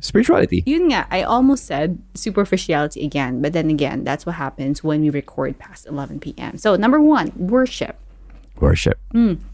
[0.00, 0.62] spirituality.
[0.66, 5.10] yun nga, I almost said superficiality again, but then again, that's what happens when we
[5.10, 6.58] record past 11 p.m.
[6.58, 7.98] So, number one, worship.
[8.60, 8.98] Worship.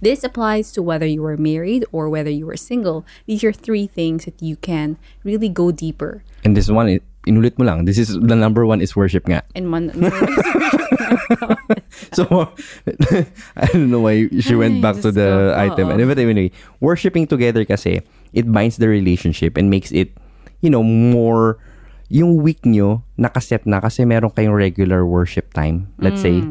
[0.01, 3.05] This applies to whether you are married or whether you are single.
[3.27, 6.23] These are three things that you can really go deeper.
[6.45, 7.85] And this one, i- inulit mo lang.
[7.85, 9.43] This is the number one is worship nga.
[9.57, 9.89] And one,
[12.13, 12.25] So,
[13.57, 15.61] I don't know why she went back to the ko.
[15.61, 15.91] item.
[15.91, 18.01] And but anyway, worshiping together kasi,
[18.33, 20.17] it binds the relationship and makes it,
[20.61, 21.59] you know, more,
[22.09, 26.43] yung week nyo, nakaset na kasi meron kayong regular worship time, let's say.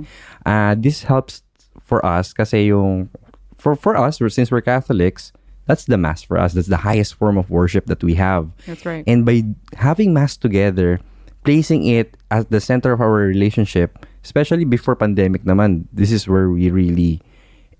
[0.45, 1.41] Uh, this helps
[1.89, 3.09] for us kasi yung,
[3.57, 5.33] for, for us, since we're Catholics,
[5.65, 6.53] that's the Mass for us.
[6.53, 8.49] That's the highest form of worship that we have.
[8.65, 9.03] That's right.
[9.05, 9.43] And by
[9.77, 11.01] having Mass together,
[11.43, 16.49] placing it at the center of our relationship, especially before pandemic naman, this is where
[16.49, 17.21] we really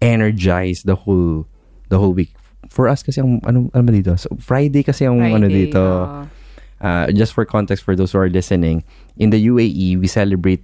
[0.02, 1.46] energize the whole
[1.90, 2.34] the whole week.
[2.70, 4.14] For us kasi ang ano ano dito?
[4.18, 5.82] So, Friday kasi ang ano Friday, dito.
[5.82, 6.26] ah.
[6.80, 8.86] Uh, just for context for those who are listening,
[9.20, 10.64] in the UAE we celebrate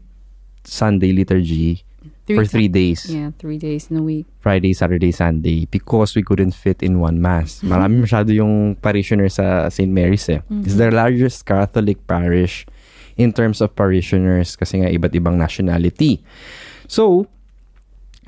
[0.63, 1.83] Sunday liturgy
[2.25, 3.05] Three for three days.
[3.05, 4.25] yeah, three days in a week.
[4.41, 7.61] Friday, Saturday, Sunday because we couldn't fit in one mass.
[7.65, 9.93] Marami masyado yung parishioner sa St.
[9.93, 10.41] Mary's eh.
[10.65, 12.65] It's the largest Catholic parish
[13.13, 16.25] in terms of parishioners kasi nga iba't ibang nationality.
[16.89, 17.29] So,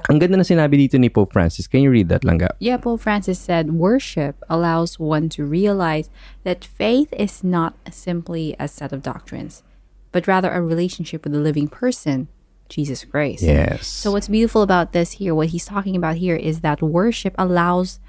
[0.05, 1.65] ang ganda na sinabi dito ni Pope Francis.
[1.65, 2.53] Can you read that, Langga?
[2.61, 6.13] Yeah, Pope Francis said worship allows one to realize
[6.45, 9.65] that faith is not simply a set of doctrines,
[10.13, 12.29] but rather a relationship with a living person,
[12.69, 13.43] Jesus Christ.
[13.43, 13.87] Yes.
[13.87, 17.99] So what's beautiful about this here, what he's talking about here is that worship allows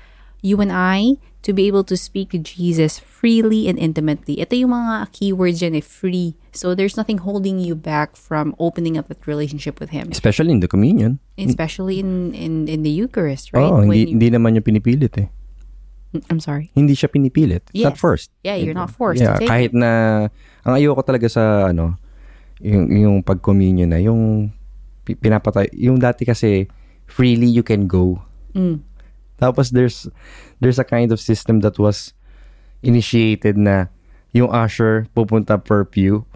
[0.42, 4.38] you and I to be able to speak to Jesus freely and intimately.
[4.42, 6.34] Ito yung mga keywords dyan eh, free.
[6.52, 10.10] So there's nothing holding you back from opening up that relationship with Him.
[10.10, 11.18] Especially in the communion.
[11.38, 13.62] Especially in, in, in the Eucharist, right?
[13.66, 15.28] Oh, hindi, you- hindi naman yung pinipilit eh.
[16.30, 16.70] I'm sorry.
[16.74, 17.68] Hindi siya pinipilit.
[17.74, 18.00] It's not Yes.
[18.00, 18.30] forced.
[18.42, 20.26] Yeah, you're not forced Yeah, kahit na
[20.64, 22.00] ang ayoko talaga sa ano
[22.62, 24.50] yung yung pag-communion na yung
[25.06, 26.66] pi- pinapatay yung dati kasi
[27.06, 28.20] freely you can go.
[28.54, 28.82] Mm.
[29.38, 30.10] Tapos there's
[30.58, 32.12] there's a kind of system that was
[32.82, 33.90] initiated na
[34.34, 36.26] yung usher pupunta per pew.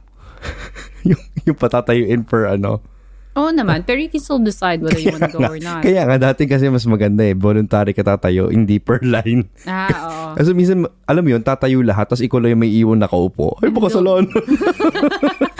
[1.09, 2.83] yung, yung patatayuin per ano.
[3.33, 5.81] Oo naman, pero you can still decide whether you want to go or not.
[5.81, 7.33] Kaya nga dati kasi mas maganda eh.
[7.33, 9.49] Voluntary ka tatayo, hindi per line.
[9.65, 10.21] Ah, oo.
[10.37, 13.57] Kasi minsan, alam mo yun, tatayo lahat, tapos ikaw lang yung may iwan nakaupo.
[13.65, 14.29] Ay, baka salon.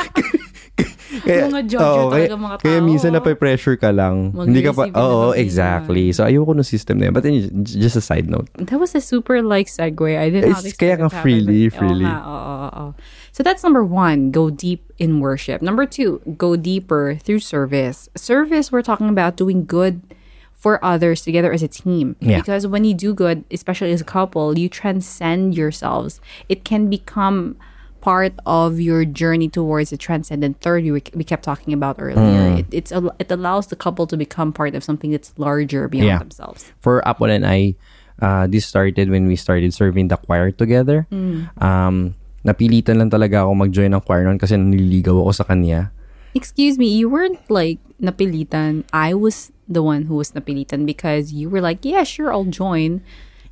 [1.23, 4.35] kaya, Mga judger kaya, talaga mga Kaya minsan nape-pressure ka lang.
[4.35, 6.05] hindi ka pa, Mag-receive ka na oo, ng exactly.
[6.13, 7.15] So, ayoko ng system na yun.
[7.15, 8.51] But then, just a side note.
[8.59, 10.19] That was a super like segue.
[10.19, 12.07] I did not It's- kaya nga to happen, freely, but- freely.
[12.11, 12.87] Oo oo, oo.
[13.33, 15.63] So that's number one, go deep in worship.
[15.65, 18.11] Number two, go deeper through service.
[18.13, 20.05] Service, we're talking about doing good
[20.53, 22.15] for others together as a team.
[22.21, 22.39] Yeah.
[22.39, 26.21] Because when you do good, especially as a couple, you transcend yourselves.
[26.49, 27.57] It can become
[28.03, 32.19] part of your journey towards the transcendent third we, we kept talking about earlier.
[32.53, 32.59] Mm.
[32.59, 36.11] It, it's a, it allows the couple to become part of something that's larger beyond
[36.11, 36.19] Yeah.
[36.19, 36.69] themselves.
[36.83, 37.79] For Apple and I,
[38.21, 41.07] uh, this started when we started serving the choir together.
[41.15, 41.49] Mm.
[41.63, 45.95] Um, napilitan lang talaga ako mag-join ng choir noon kasi nililigaw ako sa kanya.
[46.35, 48.83] Excuse me, you weren't like napilitan.
[48.91, 53.01] I was the one who was napilitan because you were like, yeah, sure, I'll join.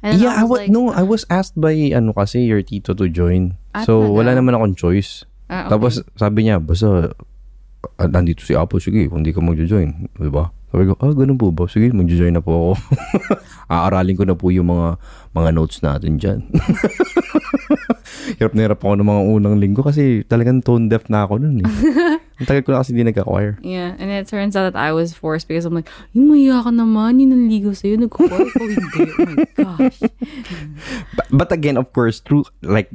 [0.01, 3.07] And yeah, I was, like, no, I was asked by ano kasi your tito to
[3.13, 3.61] join.
[3.77, 4.17] Ah, so talaga?
[4.17, 5.29] wala naman akong choice.
[5.53, 5.77] Ah, okay.
[5.77, 7.13] Tapos sabi niya, basta
[8.01, 10.49] ah, nandito si Apo, sige, kung di ka magjo-join, di ba?
[10.73, 11.69] Sabi ko, ah, ganun po ba?
[11.69, 12.73] Sige, magjo-join na po ako.
[13.75, 14.97] Aaralin ko na po yung mga
[15.37, 16.41] mga notes natin dyan.
[18.39, 21.65] hirap na hirap ako ng mga unang linggo kasi talagang tone deaf na ako nun
[21.65, 21.69] eh.
[22.41, 23.61] Ang tagal ko na kasi hindi nagka-choir.
[23.61, 26.73] Yeah, and it turns out that I was forced because I'm like, yung maya ka
[26.73, 29.03] naman, yung nanligaw sa'yo, nagkukuha ko, hindi.
[29.13, 30.01] Oh my gosh.
[31.17, 32.89] But, but again, of course, true like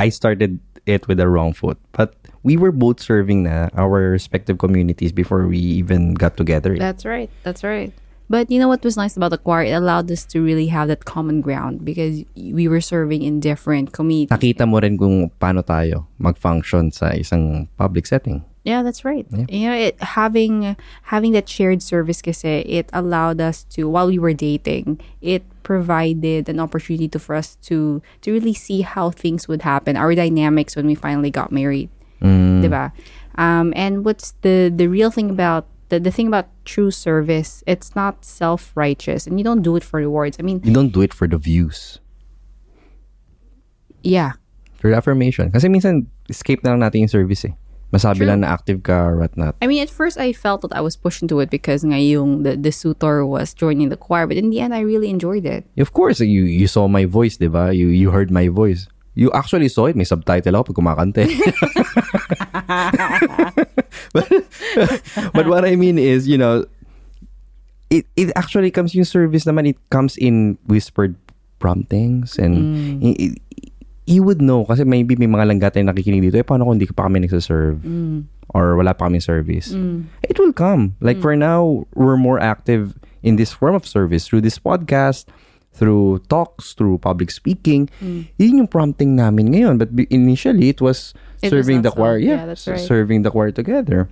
[0.00, 0.56] I started
[0.86, 1.76] it with the wrong foot.
[1.92, 6.76] But we were both serving na our respective communities before we even got together.
[6.76, 7.30] That's right.
[7.42, 7.92] That's right.
[8.32, 9.68] But you know what was nice about the choir?
[9.68, 13.92] It allowed us to really have that common ground because we were serving in different
[13.92, 14.32] communities.
[14.32, 18.40] Nakita mo rin kung paano tayo mag-function sa isang public setting.
[18.64, 19.28] Yeah, that's right.
[19.52, 20.80] You know, it having
[21.12, 26.48] having that shared service kasi it allowed us to while we were dating, it provided
[26.48, 30.72] an opportunity to for us to to really see how things would happen, our dynamics
[30.72, 31.92] when we finally got married.
[32.24, 32.64] Mm.
[32.64, 32.96] Diba?
[33.36, 37.92] Um and what's the the real thing about the, the thing about true service, it's
[37.92, 40.40] not self-righteous and you don't do it for rewards.
[40.40, 42.00] I mean, You don't do it for the views.
[44.02, 44.32] yeah.
[44.80, 45.52] For the affirmation.
[45.52, 47.54] Kasi minsan, escape na lang natin yung service eh.
[47.92, 48.34] Masabi True.
[48.34, 49.54] lang na active ka or whatnot.
[49.60, 52.42] I mean, at first I felt that I was pushed into it because nga yung
[52.42, 55.68] the, the suitor was joining the choir, but in the end I really enjoyed it.
[55.78, 57.70] Of course, you you saw my voice, di ba?
[57.70, 58.88] You, you heard my voice.
[59.14, 59.94] You actually saw it.
[59.94, 61.22] May subtitle ako pag kumakante.
[64.12, 64.28] but,
[65.32, 66.64] but what I mean is, you know,
[67.90, 71.14] it, it actually comes yung service naman, it comes in whispered
[71.58, 73.36] promptings and i- i-
[74.04, 76.86] you would know kasi maybe may mga langgat na nakikinig dito, eh paano kung hindi
[76.90, 77.78] ka pa kami nagsaserve?
[78.52, 79.72] Or wala pa kami service?
[80.26, 80.92] It will come.
[81.00, 85.24] Like for now, we're more active in this form of service through this podcast,
[85.72, 87.88] through talks, through public speaking.
[88.36, 89.78] Yun yung prompting namin ngayon.
[89.78, 92.18] But initially, it was It serving the choir.
[92.18, 92.24] so.
[92.24, 92.80] Yeah, Yeah, that's right.
[92.80, 94.08] serving the choir together.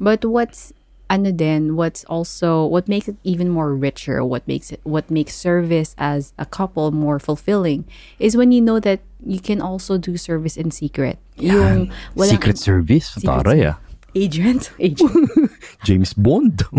[0.00, 0.72] But what's
[1.10, 5.34] ano din, what's also what makes it even more richer, what makes it what makes
[5.34, 7.84] service as a couple more fulfilling
[8.20, 11.18] is when you know that you can also do service in secret.
[11.40, 13.08] Yung walang- Secret service.
[13.16, 13.76] Secret Taray ah.
[14.14, 14.72] Agent.
[14.78, 15.30] Agent.
[15.84, 16.62] James Bond.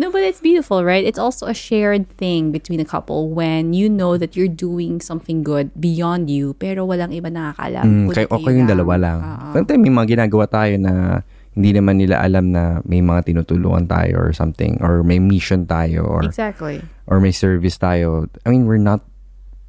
[0.00, 1.04] No, but it's beautiful, right?
[1.04, 5.44] It's also a shared thing between a couple when you know that you're doing something
[5.44, 7.84] good beyond you, pero walang iba nakakaalam.
[7.84, 9.18] Mm, kundi kay, o kayong dalawa lang.
[9.20, 9.60] Oo.
[9.60, 10.92] Sometimes may mga ginagawa tayo na
[11.52, 16.08] hindi naman nila alam na may mga tinutulungan tayo or something or may mission tayo
[16.08, 16.80] or Exactly.
[17.04, 18.32] or may service tayo.
[18.48, 19.04] I mean, we're not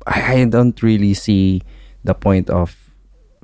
[0.07, 1.67] I, I don't really see
[2.07, 2.82] the point of Telling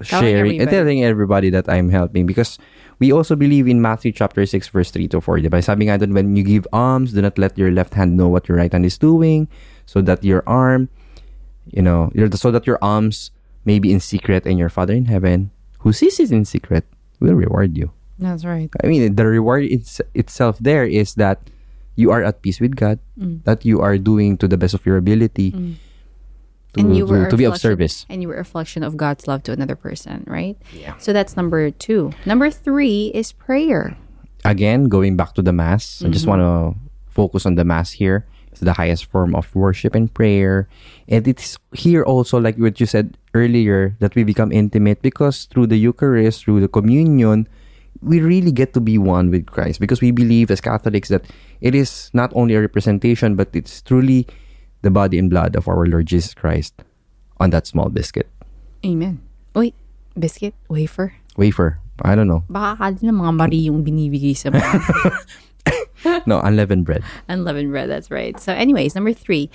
[0.03, 0.71] sharing everybody.
[0.71, 2.57] telling everybody that I'm helping because
[2.99, 5.39] we also believe in Matthew chapter 6 verse 3 to 4.
[5.39, 5.63] Diba?
[5.63, 8.47] Sabi nga doon, when you give alms, do not let your left hand know what
[8.47, 9.47] your right hand is doing
[9.85, 10.89] so that your arm,
[11.71, 13.31] you know, so that your alms
[13.65, 16.83] may be in secret and your Father in heaven who sees it in secret
[17.19, 17.91] will reward you.
[18.19, 18.69] That's right.
[18.83, 21.39] I mean, the reward it's, itself there is that
[21.95, 23.43] you are at peace with God, Mm.
[23.43, 25.51] that you are doing to the best of your ability
[26.73, 28.05] to, and you were to, to a be of reflection- service.
[28.09, 30.57] and you were a reflection of God's love to another person, right?
[30.73, 30.97] Yeah.
[30.97, 32.11] So that's number two.
[32.25, 33.97] Number three is prayer.
[34.45, 36.39] Again, going back to the Mass, I just Mm-hmm.
[36.39, 36.79] want to
[37.11, 38.25] focus on the Mass here.
[38.51, 40.67] It's the highest form of worship and prayer.
[41.07, 45.67] And it's here also, like what you said earlier, that we become intimate because through
[45.67, 47.47] the Eucharist, through the communion,
[48.01, 51.25] we really get to be one with Christ because we believe as Catholics that
[51.61, 54.25] it is not only a representation, but it's truly
[54.81, 56.73] the body and blood of our Lord Jesus Christ
[57.39, 58.27] on that small biscuit.
[58.85, 59.19] Amen.
[59.53, 59.75] Wait,
[60.17, 61.13] biscuit, wafer.
[61.35, 61.79] Wafer.
[62.01, 62.43] I don't know.
[62.47, 67.03] Baka akala ng mga mari yung binibigay sa mga No, unleavened bread.
[67.27, 67.89] unleavened bread.
[67.89, 68.39] That's right.
[68.39, 69.49] So, anyways, number three,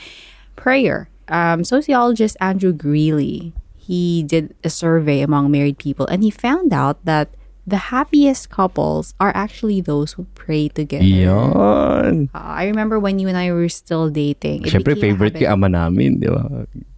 [0.56, 1.08] prayer.
[1.28, 3.54] Um, sociologist Andrew Greeley
[3.84, 7.28] he did a survey among married people, and he found out that
[7.64, 11.04] the happiest couples are actually those who pray together.
[11.04, 12.28] Yan.
[12.32, 14.64] Uh, I remember when you and I were still dating.
[14.64, 16.44] it Siyempre, favorite kay ama namin, di ba?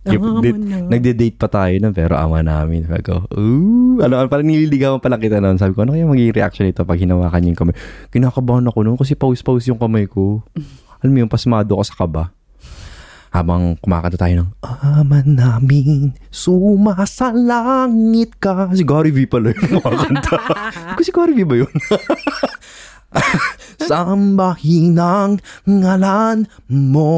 [0.07, 0.87] Ama Date- na.
[0.87, 2.87] Nagde-date pa tayo nun, pero ama namin.
[2.87, 5.59] Sabi ko, ooh, ano, parang nililigawan pa lang kita nun.
[5.59, 7.75] Sabi ko, ano kaya magiging reaction nito pag hinawakan niya yung kamay?
[8.15, 10.43] Kinakabahan ako nun kasi pause-pause yung kamay ko.
[11.03, 12.36] Alam mo yung pasmado ko sa kaba.
[13.37, 18.73] Habang kumakanta tayo ng Ama namin, sumasalangit ka.
[18.73, 20.41] Si Gary V pala yung kumakanta.
[20.97, 21.69] Ko si Gary V ba yun?
[23.93, 25.37] Sambahin ang
[25.69, 27.13] ngalan mo.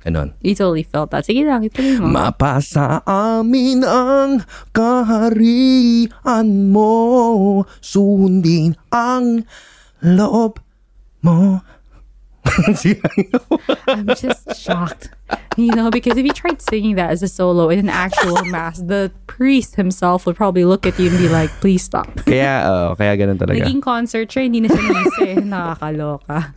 [0.00, 0.32] Ganon.
[0.40, 1.28] You totally felt that.
[1.28, 2.08] Sige lang, ituloy mo.
[2.08, 7.68] Mapasa amin ang kaharian mo.
[7.84, 9.44] Sundin ang
[10.00, 10.56] loob
[11.20, 11.60] mo.
[13.88, 15.10] I'm just shocked.
[15.56, 18.78] You know, because if you tried singing that as a solo in an actual mass,
[18.78, 22.08] the priest himself would probably look at you and be like, please stop.
[22.24, 23.60] kaya, uh, kaya ganun talaga.
[23.66, 25.34] Naging concert siya, hindi na siya eh.
[25.52, 26.54] Nakakaloka.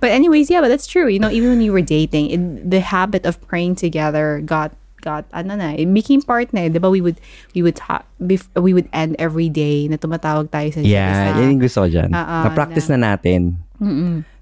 [0.00, 1.08] but anyways, yeah, but that's true.
[1.08, 5.24] You know, even when you were dating, it, the habit of praying together got got
[5.32, 6.68] ano na, it became part na, eh.
[6.68, 6.90] 'di ba?
[6.90, 7.20] We would
[7.54, 11.40] we would ta- bef- we would end every day na tumatawag tayo sa Yeah, isa.
[11.40, 12.10] yan yung gusto ko dyan.
[12.10, 13.54] Oo, Na-practice na, natin.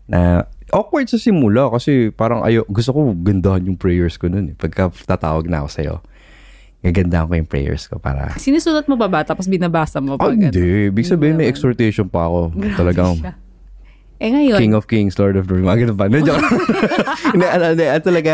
[0.05, 4.53] Na, awkward sa simula kasi parang ayo gusto ko gandahan yung prayers ko nun.
[4.53, 4.55] Eh.
[4.55, 5.95] Pagka tatawag na ako sa'yo,
[6.81, 8.37] gagandahan ko yung prayers ko para...
[8.37, 10.29] Sinusulat mo ba ba tapos binabasa mo Oh, pa?
[10.29, 10.53] ganun?
[10.53, 10.93] hindi.
[10.93, 12.53] Ibig sabihin, may exhortation pa ako.
[12.77, 13.33] Talagang siya.
[14.15, 15.65] Eh ngayon, King of Kings, Lord of Lords.
[15.65, 16.05] Mga ganun pa.
[16.07, 16.45] Hindi, joke.
[17.35, 17.85] Hindi, ano, hindi.
[17.85, 18.33] Ano talaga,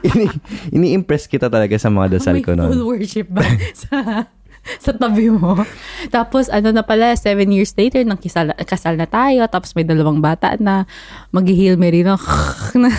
[0.00, 0.26] ini,
[0.70, 2.78] ini-impress kita talaga sa mga dasal may ko full noon.
[2.88, 3.44] worship ba
[3.84, 4.26] sa
[4.84, 5.58] sa tabi mo.
[6.14, 10.22] Tapos ano na pala, seven years later, nang kisal, kasal na tayo, tapos may dalawang
[10.22, 10.86] bata na
[11.34, 12.14] mag-heal Mary na
[12.78, 12.90] na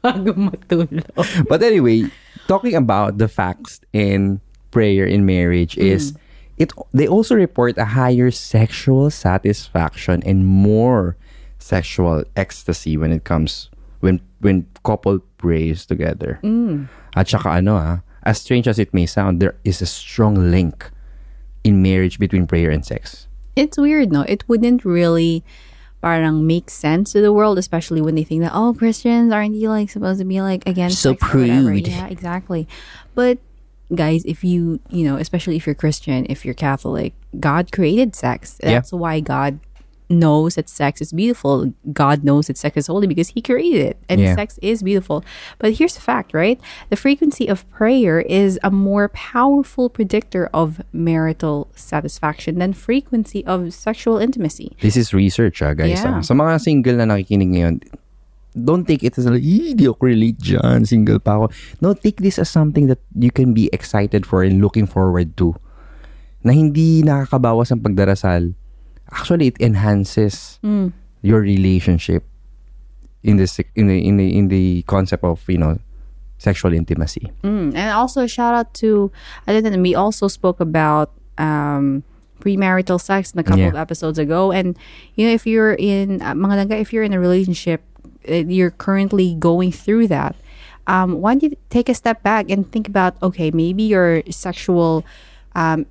[0.00, 1.04] bago matulog.
[1.48, 2.08] But anyway,
[2.48, 6.14] talking about the facts in prayer in marriage is
[6.56, 11.16] it they also report a higher sexual satisfaction and more
[11.58, 13.68] sexual ecstasy when it comes
[14.00, 16.40] when when couple prays together.
[17.16, 20.90] At saka ano ah, as strange as it may sound, there is a strong link
[21.64, 23.26] in marriage between prayer and sex.
[23.56, 24.22] It's weird, no?
[24.22, 25.44] It wouldn't really
[26.00, 29.68] parang make sense to the world, especially when they think that, oh, Christians aren't you
[29.68, 31.88] like supposed to be like against So prude.
[31.88, 32.66] Yeah, exactly.
[33.14, 33.38] But
[33.94, 38.58] guys, if you you know, especially if you're Christian, if you're Catholic, God created sex.
[38.62, 38.70] Yeah.
[38.72, 39.60] That's why God
[40.10, 41.72] knows that sex is beautiful.
[41.94, 44.34] God knows that sex is holy because He created it, and Yeah.
[44.34, 45.22] sex is beautiful.
[45.62, 46.58] But here's the fact, right?
[46.90, 53.72] The frequency of prayer is a more powerful predictor of marital satisfaction than frequency of
[53.72, 54.74] sexual intimacy.
[54.82, 56.02] This is research, ah, guys.
[56.02, 56.18] Yeah.
[56.18, 56.26] ah.
[56.26, 57.74] Sa mga single na nakikinig ngayon,
[58.58, 61.54] don't take it as like, "Eh, di ako relate dyan, single pa ako.
[61.78, 65.54] No, take this as something that you can be excited for and looking forward to.
[66.42, 68.58] Na hindi nakakabawas ang pagdarasal.
[69.12, 70.58] Actually, it enhances
[71.22, 72.24] your relationship
[73.22, 75.78] in the in the in the in the concept of you know
[76.38, 77.30] sexual intimacy.
[77.44, 79.10] Mm, and also a shout out to
[79.46, 82.02] other than we also spoke about um
[82.40, 83.68] premarital sex in a couple Yeah.
[83.68, 84.72] of episodes ago and
[85.14, 87.82] you know if you're in uh, mga if you're in a relationship
[88.28, 90.34] uh, you're currently going through that
[90.88, 95.04] um why don't you take a step back and think about okay maybe your sexual
[95.54, 95.84] um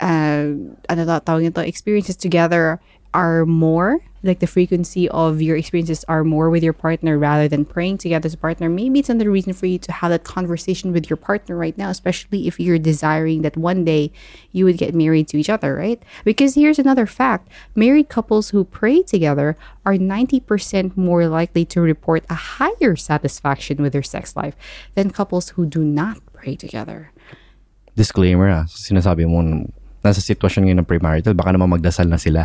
[0.00, 0.54] uh,
[0.88, 2.80] ano daw tawag experiences together
[3.14, 4.00] are more.
[4.24, 8.24] Like the frequency of your experiences are more with your partner rather than praying together
[8.26, 8.70] as a partner.
[8.70, 11.90] Maybe it's another reason for you to have that conversation with your partner right now
[11.90, 14.10] especially if you're desiring that one day
[14.50, 16.02] you would get married to each other right?
[16.24, 17.48] Because here's another fact.
[17.74, 23.92] Married couples who pray together are 90% more likely to report a higher satisfaction with
[23.92, 24.56] their sex life
[24.94, 27.12] than couples who do not pray together.
[27.94, 29.68] Disclaimer ah, sinasabi mo
[30.04, 32.44] nasa sitwasyon ngayon ng premarital, baka naman magdasal na sila.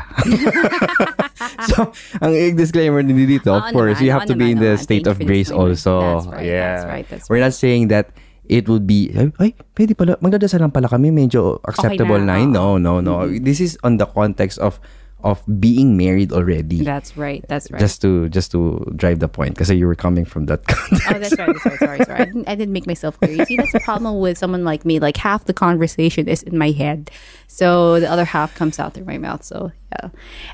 [1.70, 1.92] so,
[2.24, 4.80] ang disclaimer din dito, of Oo course, naman, you have oo to be in the
[4.80, 4.82] naman.
[4.82, 6.00] state Thank of grace also.
[6.00, 6.64] That's right, yeah.
[6.64, 8.16] that's right, that's We're not saying that
[8.48, 12.48] it would be, ay, ay pwede pala, magdadasal lang pala kami, medyo acceptable na, na.
[12.48, 12.50] oo.
[12.50, 13.28] No, no, no.
[13.28, 14.80] This is on the context of
[15.24, 16.84] of being married already.
[16.84, 17.44] That's right.
[17.50, 17.80] That's right.
[17.80, 21.08] Just to just to drive the point because you were coming from that context.
[21.10, 21.48] Oh, that's right.
[21.48, 21.80] That's right.
[21.80, 22.20] Sorry, sorry.
[22.20, 23.32] I didn't, I didn't make myself clear.
[23.32, 25.00] You see, that's the problem with someone like me.
[25.00, 27.12] Like half the conversation is in my head,
[27.48, 29.44] so the other half comes out through my mouth.
[29.44, 30.10] So yeah.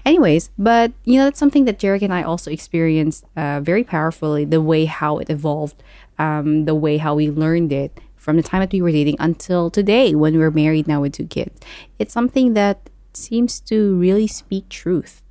[0.05, 4.45] Anyways, but you know, that's something that Jeric and I also experienced uh, very powerfully.
[4.45, 5.83] The way how it evolved,
[6.17, 9.69] um, the way how we learned it from the time that we were dating until
[9.69, 11.61] today when we're married now with two kids.
[11.99, 15.23] It's something that seems to really speak truth,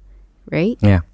[0.50, 0.76] right?
[0.80, 1.04] Yeah.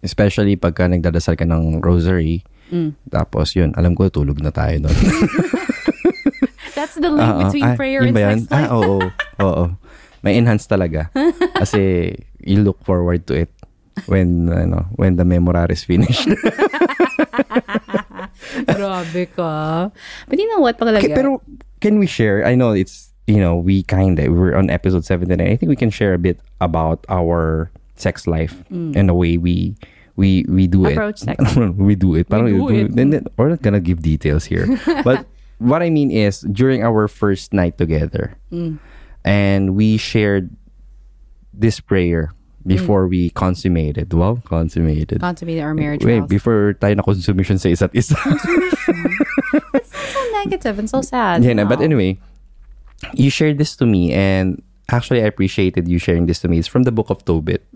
[0.00, 2.44] Especially pagka nagdadasal ka ng rosary.
[2.70, 2.94] Mm.
[3.10, 4.96] Tapos yun, alam ko tulog na tayo doon.
[6.78, 7.40] That's the link Oo.
[7.44, 8.54] between Ah, prayer and sex life.
[8.54, 9.04] Ah, oo.
[9.44, 9.64] Oo.
[10.24, 11.12] May enhance talaga.
[11.56, 13.52] Kasi you look forward to it
[14.08, 16.28] when ano, when the memorar is finished.
[18.66, 19.52] Grabe ka.
[20.28, 21.04] But you know what, pagalaga?
[21.04, 21.42] Okay, pero
[21.80, 22.44] can we share?
[22.46, 25.38] I know it's you know we kind of we're on episode 79.
[25.38, 29.78] I think we can share a bit about our sex life and the way we
[30.18, 30.92] we we do Mm.
[30.98, 31.38] Approach it.
[31.38, 31.38] sex.
[31.78, 32.26] we do it.
[32.28, 32.90] Parang do it.
[32.96, 34.66] Then, then, we're not gonna give details here.
[35.06, 35.24] but
[35.62, 38.82] what I mean is during our first night together, Mm.
[39.22, 40.50] and we shared
[41.54, 42.32] this prayer
[42.66, 44.12] before we consummated.
[44.12, 45.20] Wow, consummated.
[45.20, 46.28] Consummated our marriage Wait, vows.
[46.28, 48.16] before tayo na consummation sa isa't isa.
[49.84, 51.44] so negative and so sad.
[51.44, 52.20] Yeah, no, but anyway,
[53.14, 56.58] you shared this to me, and actually, I appreciated you sharing this to me.
[56.58, 57.66] It's from the book of Tobit,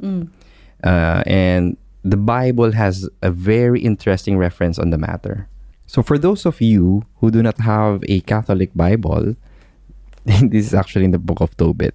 [0.84, 5.48] uh, and the Bible has a very interesting reference on the matter.
[5.86, 9.36] So, for those of you who do not have a Catholic Bible,
[10.24, 11.94] this is actually in the book of Tobit.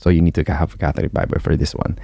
[0.00, 1.98] So you need to have a Catholic Bible for this one.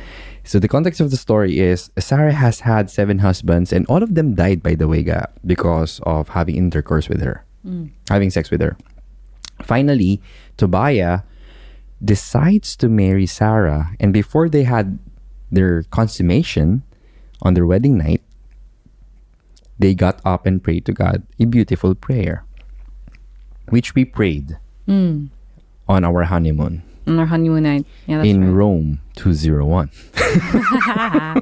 [0.44, 4.14] So the context of the story is Sarah has had seven husbands, and all of
[4.14, 5.00] them died, by the way,
[5.46, 7.42] because of having intercourse with her,
[8.10, 8.76] having sex with her.
[9.62, 10.20] Finally,
[10.56, 11.20] Tobiah
[12.02, 14.98] decides to marry Sarah, and before they had
[15.50, 16.82] their consummation
[17.42, 18.22] on their wedding night,
[19.78, 22.44] they got up and prayed to God a beautiful prayer,
[23.68, 24.56] which we prayed
[24.88, 25.30] on
[25.88, 27.86] our honeymoon on our honeymoon night.
[28.06, 28.52] Yeah, in right.
[28.52, 29.90] Rome 201.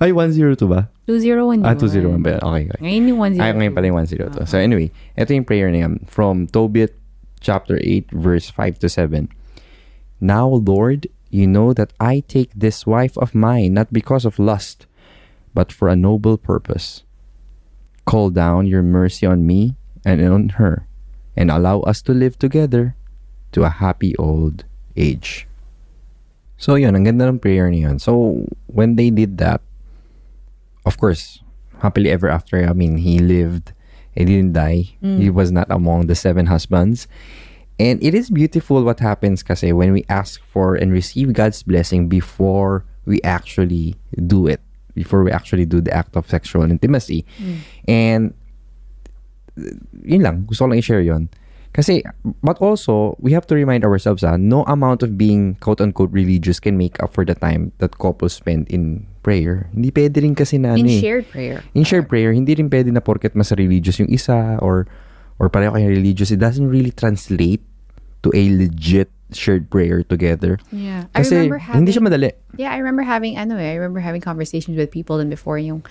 [0.00, 0.88] Ay, 102 ba?
[1.08, 2.36] 201 Ah, 201 ba?
[2.40, 2.80] Okay, okay.
[2.84, 3.40] Ngayon yung 102.
[3.40, 4.44] Ay, ngayon pala yung 102.
[4.48, 6.92] So anyway, ito yung prayer niya from Tobit
[7.46, 9.30] chapter 8 verse 5 to 7.
[10.18, 14.90] Now, Lord, you know that I take this wife of mine not because of lust,
[15.54, 17.06] but for a noble purpose.
[18.02, 20.86] Call down your mercy on me and on her,
[21.38, 22.94] and allow us to live together
[23.52, 24.64] to a happy old
[24.96, 25.46] age.
[26.56, 28.00] So yun, ang ganda ng prayer niyon.
[28.00, 29.60] So when they did that,
[30.86, 31.42] of course,
[31.82, 33.75] happily ever after, I mean, he lived,
[34.16, 34.96] he didn't die.
[35.00, 37.06] He was not among the seven husbands.
[37.78, 42.08] And it is beautiful what happens kasi when we ask for and receive God's blessing
[42.08, 43.96] before we actually
[44.26, 44.60] do it,
[44.94, 47.26] before we actually do the act of sexual intimacy.
[47.86, 48.32] And
[50.04, 51.28] yun lang, gusto ko lang i-share yun.
[51.76, 52.02] Kasi,
[52.42, 56.80] but also, we have to remind ourselves, ah, no amount of being quote-unquote religious can
[56.80, 59.66] make up for the time that couples spend in prayer.
[59.74, 61.58] Hindi pwede rin kasi na, In ano eh, shared prayer.
[61.74, 64.86] in shared prayer, hindi rin pwede na porket mas religious yung isa or
[65.42, 67.60] or pareho kayo religious, it doesn't really translate
[68.22, 70.56] to a legit shared prayer together.
[70.70, 71.10] Yeah.
[71.12, 72.30] I Kasi remember having, hindi siya madali.
[72.56, 75.82] Yeah, I remember having, ano eh, I remember having conversations with people and before yung,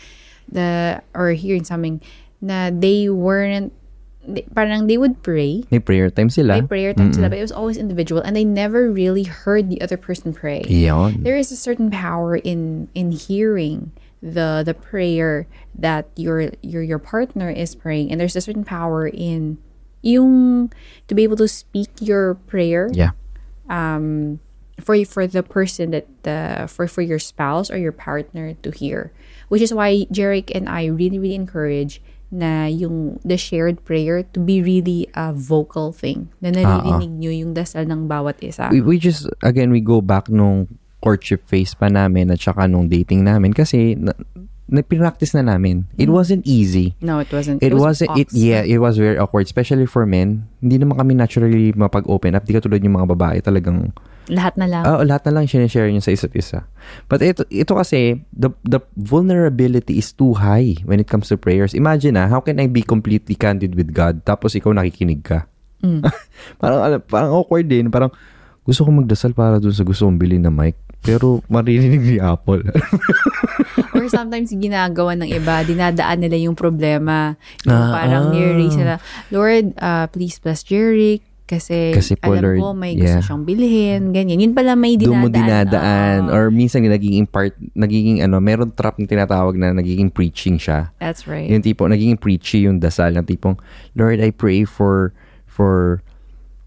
[0.47, 1.99] the, or hearing something,
[2.41, 3.75] na they weren't,
[4.27, 6.61] they, parang they would pray, May prayer time sila.
[6.61, 9.81] may prayer time sila, but it was always individual and they never really heard the
[9.81, 10.63] other person pray.
[10.65, 11.23] Iyon.
[11.23, 13.91] There is a certain power in in hearing
[14.23, 15.45] the the prayer
[15.77, 19.57] that your your your partner is praying and there's a certain power in
[20.01, 20.71] yung
[21.07, 23.11] to be able to speak your prayer Yeah.
[23.69, 24.39] um
[24.81, 29.11] for for the person that the for for your spouse or your partner to hear
[29.47, 32.01] which is why Jeric and I really really encourage
[32.33, 37.53] na yung the shared prayer to be really a vocal thing na naririnig nyo yung
[37.53, 38.69] dasal ng bawat isa.
[38.73, 40.67] We, we just again we go back nung
[41.05, 44.17] courtship phase pa namin at saka nung dating namin kasi na
[44.65, 45.85] pinractice na namin.
[45.97, 46.97] It wasn't easy.
[46.97, 50.49] no it wasn't It, was wasn't it yeah, it was very awkward especially for men.
[50.61, 52.49] Hindi naman kami naturally mapag-open up.
[52.49, 53.93] Di katulad yung mga babae talagang
[54.25, 56.65] lahat na lang Ah, lahat na lang sinishare niyo sa isa't isa.
[57.05, 61.77] But ito, ito kasi, the, the vulnerability is too high when it comes to prayers.
[61.77, 65.45] Imagine ah, how can I be completely candid with God tapos ikaw nakikinig ka?
[66.61, 67.93] parang, alam- parang awkward din.
[67.93, 68.09] Parang,
[68.65, 70.73] gusto ko magdasal para dun sa gusto kong bilhin na mic.
[71.05, 72.65] Pero maririnig ni Apple.
[73.95, 77.37] Or sometimes ginagawa ng iba, dinadaan nila yung problema.
[77.63, 78.31] Yung Ah, parang ah.
[78.33, 78.97] near-raise nila,
[79.29, 83.21] Lord, uh, please bless Jeric kasi, Kasi po, alam Lord, ko may gusto yeah.
[83.21, 84.41] siyang bilhin, ganyan.
[84.41, 85.69] Yun pala may Doon mo dinadaan.
[85.69, 86.19] dinadaan.
[86.25, 86.33] Oo.
[86.33, 90.89] Or minsan nagiging part, nagiging ano, meron trap na tinatawag na nagiging preaching siya.
[90.97, 91.45] That's right.
[91.45, 93.61] Yung tipo, nagiging preachy yung dasal ng tipong,
[93.93, 95.13] Lord, I pray for,
[95.45, 96.01] for,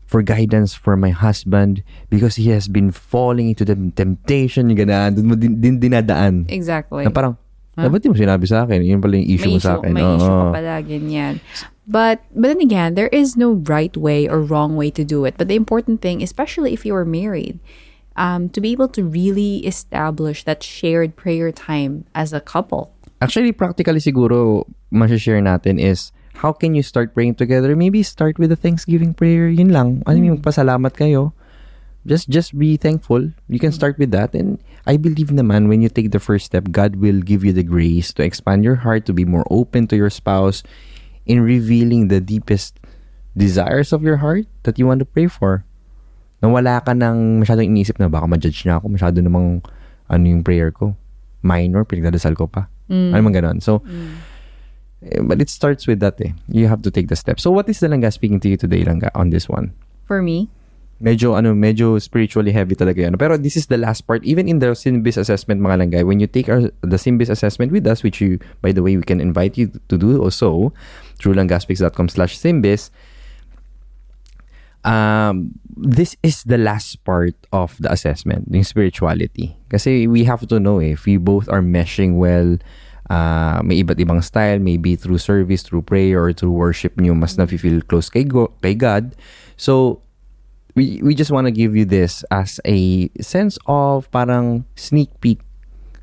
[0.09, 4.73] for guidance for my husband because he has been falling into the temptation.
[4.73, 5.21] Yung ganaan.
[5.21, 6.49] Doon mo din, din dinadaan.
[6.49, 7.05] exactly.
[7.05, 7.37] Na parang,
[7.77, 8.83] dapat di mo sinabi sa akin?
[8.83, 9.93] Yun pala yung issue may mo sa akin.
[9.93, 10.17] May Oo.
[10.17, 11.35] issue ka pala, ganyan.
[11.89, 15.37] But, but then again, there is no right way or wrong way to do it.
[15.37, 17.61] But the important thing, especially if you are married,
[18.17, 22.93] um, to be able to really establish that shared prayer time as a couple.
[23.23, 24.67] Actually, practically siguro,
[25.17, 27.75] share natin is, how can you start praying together?
[27.75, 29.51] Maybe start with a Thanksgiving prayer.
[29.51, 30.07] Yun lang.
[30.07, 31.35] Ano yung magpasalamat kayo.
[32.07, 33.35] Just just be thankful.
[33.51, 34.33] You can start with that.
[34.39, 37.67] And I believe naman when you take the first step, God will give you the
[37.67, 40.63] grace to expand your heart, to be more open to your spouse
[41.27, 42.79] in revealing the deepest
[43.35, 45.67] desires of your heart that you want to pray for.
[46.39, 49.59] Na wala ka nang masyadong inisip na baka ma-judge na ako, masyado namang
[50.07, 50.95] ano yung prayer ko.
[51.43, 52.71] Minor, pinagdadasal ko pa.
[52.89, 53.59] Ano man ganon.
[53.61, 54.28] So, eh,
[55.23, 56.33] but it starts with that eh.
[56.49, 57.41] You have to take the step.
[57.41, 59.73] So, what is the Langga speaking to you today, Langga, on this one?
[60.05, 60.51] For me,
[60.99, 63.15] medyo ano medyo spiritually heavy talaga yan.
[63.15, 66.27] Pero this is the last part even in the SYMBIS assessment mga langgay when you
[66.27, 69.55] take our the SYMBIS assessment with us which you by the way we can invite
[69.55, 70.75] you to do also
[71.23, 72.91] through langgaspeaks.com slash SYMBIS
[74.83, 80.59] um this is the last part of the assessment yung spirituality kasi we have to
[80.59, 82.59] know eh, if we both are meshing well
[83.09, 87.37] uh, may iba't ibang style maybe through service through prayer or through worship nyo mas
[87.37, 89.13] na-feel close kay, Go- kay God
[89.57, 90.01] so
[90.77, 95.43] we we just want to give you this as a sense of parang sneak peek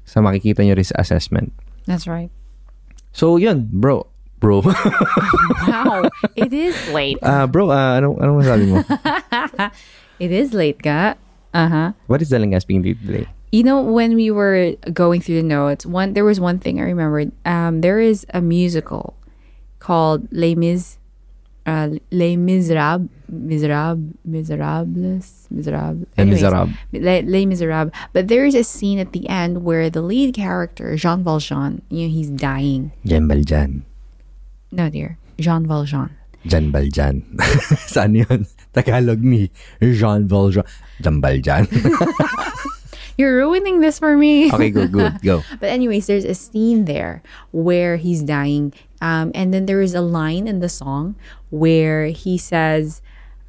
[0.03, 1.55] sa makikita nyo rin sa assessment.
[1.87, 2.29] that's right.
[3.15, 4.05] So, yun, bro.
[4.43, 4.67] Bro.
[5.71, 7.17] Wow, it is late.
[7.23, 8.83] Ah, bro, ah, ano, ano masabi mo?
[10.19, 11.15] It is late, ka.
[11.55, 11.95] Uh-huh.
[12.07, 13.25] What is the Langga speaking to you today?
[13.55, 16.91] You know, when we were going through the notes, one there was one thing I
[16.91, 17.31] remembered.
[17.45, 19.15] Um, there is a musical
[19.79, 20.97] called Les Mis,
[21.65, 26.05] uh, Les Miserables, Miserables, Miserables, Miserables.
[26.17, 26.75] Les Miserables.
[26.91, 27.93] Les, Les Miserables.
[28.11, 32.09] But there is a scene at the end where the lead character Jean Valjean, you
[32.09, 32.91] know, he's dying.
[33.05, 33.85] jean valjean
[34.69, 36.11] No, dear, Jean Valjean.
[36.45, 37.23] Jan Baljan.
[37.89, 38.45] Saan yun?
[38.73, 39.49] Tagalog ni
[39.81, 40.65] Jean Valjean.
[40.99, 41.71] Jan Baljan.
[43.17, 44.51] You're ruining this for me.
[44.51, 45.43] okay, good, good, go.
[45.59, 50.01] But anyways, there's a scene there where he's dying, um, and then there is a
[50.01, 51.15] line in the song
[51.49, 53.01] where he says,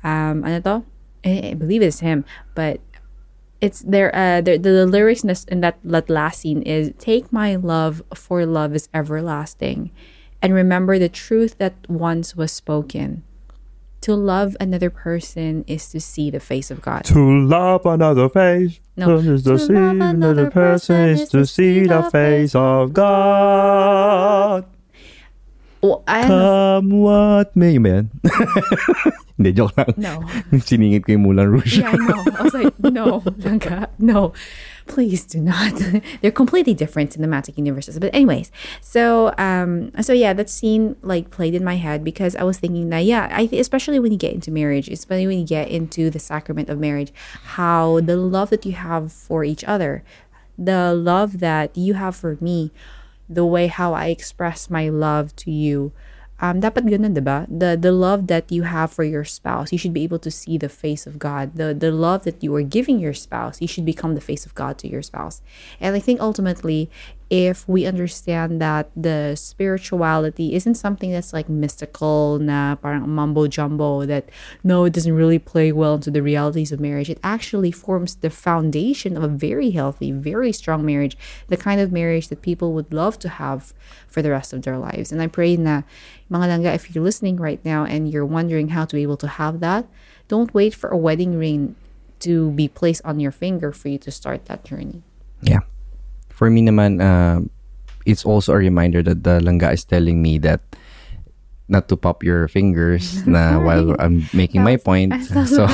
[0.05, 0.83] um, ano to?
[1.25, 2.81] I, I believe it's him, but
[3.61, 4.15] it's there.
[4.15, 8.03] Uh, the, the, lyrics in, this, in that, that last scene is, "Take my love,
[8.15, 9.91] for love is everlasting,
[10.41, 13.26] and remember the truth that once was spoken."
[14.03, 17.05] To love another person is to see the face of God.
[17.11, 19.17] To love another face No.
[19.19, 24.65] is to To see love another person is to see the face of God.
[25.83, 27.75] Oh, I Come what may.
[27.79, 28.11] Yan?
[29.37, 29.93] Hindi, joke lang.
[30.01, 30.25] no.
[30.65, 31.79] Siningit ko yung Moulin Rouge.
[31.85, 32.25] Yeah, I know.
[32.25, 34.33] I was like, no, Langga, no,
[34.87, 35.73] please do not.
[36.21, 37.99] They're completely different cinematic universes.
[37.99, 42.45] But anyways, so um, so yeah, that scene like played in my head because I
[42.45, 45.47] was thinking that yeah, I th- especially when you get into marriage, especially when you
[45.47, 47.13] get into the sacrament of marriage,
[47.57, 50.03] how the love that you have for each other,
[50.59, 52.73] the love that you have for me,
[53.29, 55.93] the way how I express my love to you.
[56.37, 57.49] Um, dapat ganun, diba?
[57.49, 60.59] The, the love that you have for your spouse, you should be able to see
[60.59, 61.57] the face of God.
[61.57, 64.55] The, the love that you are giving your spouse, you should become the face of
[64.55, 65.41] God to your spouse.
[65.81, 66.91] And I think ultimately,
[67.29, 74.07] if we understand that the spirituality isn't something that's like mystical, na parang mumbo jumbo,
[74.07, 74.29] that
[74.63, 77.11] no, it doesn't really play well into the realities of marriage.
[77.11, 81.19] It actually forms the foundation of a very healthy, very strong marriage,
[81.49, 83.75] the kind of marriage that people would love to have
[84.07, 85.11] for the rest of their lives.
[85.11, 85.83] And I pray na
[86.31, 89.29] mga langga, if you're listening right now and you're wondering how to be able to
[89.29, 89.87] have that,
[90.29, 91.75] don't wait for a wedding ring
[92.21, 95.03] to be placed on your finger for you to start that journey.
[95.43, 95.61] Yeah.
[96.37, 97.41] For me naman, uh,
[98.05, 100.61] it's also a reminder that the langga is telling me that
[101.67, 105.17] not to pop your fingers na while I'm making my point.
[105.49, 105.65] So,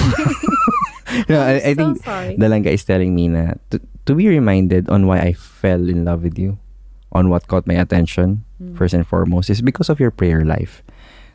[1.29, 2.39] no, I, I think sorry.
[2.39, 6.07] the langga is telling me na to, to be reminded on why I fell in
[6.07, 6.57] love with you,
[7.11, 8.47] on what caught my attention,
[8.79, 10.83] first and foremost, is because of your prayer life.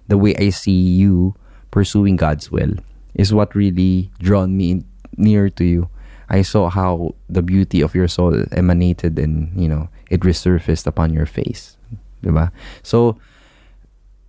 [0.07, 1.35] The way I see you
[1.69, 2.79] pursuing God's will
[3.13, 4.85] is what really drawn me in,
[5.17, 5.89] near to you,
[6.29, 11.13] I saw how the beauty of your soul emanated and, you know, it resurfaced upon
[11.13, 11.77] your face.
[12.23, 12.51] Diba?
[12.83, 13.17] So,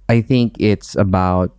[0.08, 1.52] I think it's about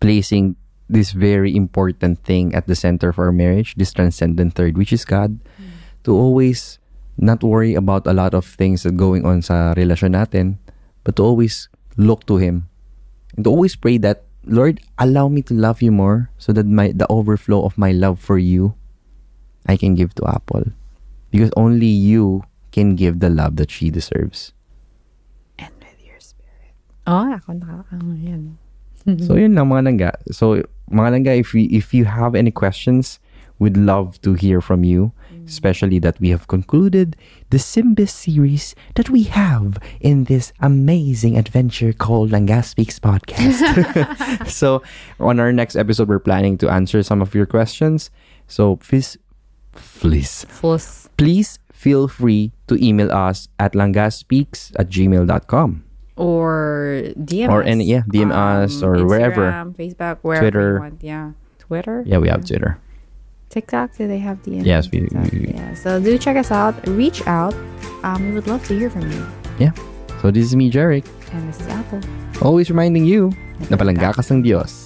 [0.00, 0.56] placing
[0.88, 5.04] this very important thing at the center of our marriage, this transcendent third, which is
[5.04, 5.70] God, mm.
[6.04, 6.78] to always
[7.18, 10.58] not worry about a lot of things that going on sa relasyon natin,
[11.02, 12.68] but to always look to Him.
[13.34, 16.92] And to always pray that, Lord, allow me to love you more so that my
[16.92, 18.76] the overflow of my love for you,
[19.66, 20.64] I can give to Apple.
[21.30, 24.52] Because only you can give the love that she deserves.
[27.06, 28.58] Oh, ako naka, ano yan.
[29.22, 30.10] So yun lang mga langga.
[30.34, 33.22] So mga langga, if we, if you have any questions,
[33.62, 35.14] we'd love to hear from you.
[35.30, 35.46] Mm.
[35.46, 37.14] Especially that we have concluded
[37.54, 43.62] the SYMBIS series that we have in this amazing adventure called Langga Speaks Podcast.
[44.50, 44.82] so
[45.22, 48.10] on our next episode, we're planning to answer some of your questions.
[48.50, 49.16] So please,
[49.76, 50.44] please,
[51.16, 55.84] please feel free to email us at langgaspeaks at gmail.com.
[56.16, 57.68] Or DM Or us.
[57.68, 59.52] any- yeah, DM us or wherever.
[59.52, 60.72] Instagram, Facebook, wherever Twitter.
[60.72, 60.98] you want.
[61.04, 61.26] Yeah.
[61.60, 62.02] Twitter?
[62.06, 62.78] Yeah, we have Twitter.
[63.50, 66.74] TikTok, do they have the Yes, we- we- Yeah, so do check us out.
[66.88, 67.54] Reach out.
[68.02, 69.22] Um, we would love to hear from you.
[69.60, 69.72] Yeah.
[70.22, 71.04] So this is me, Jeric.
[71.32, 72.00] And this is Apple.
[72.40, 73.32] Always reminding you
[73.70, 74.85] na palangga ka ng Diyos.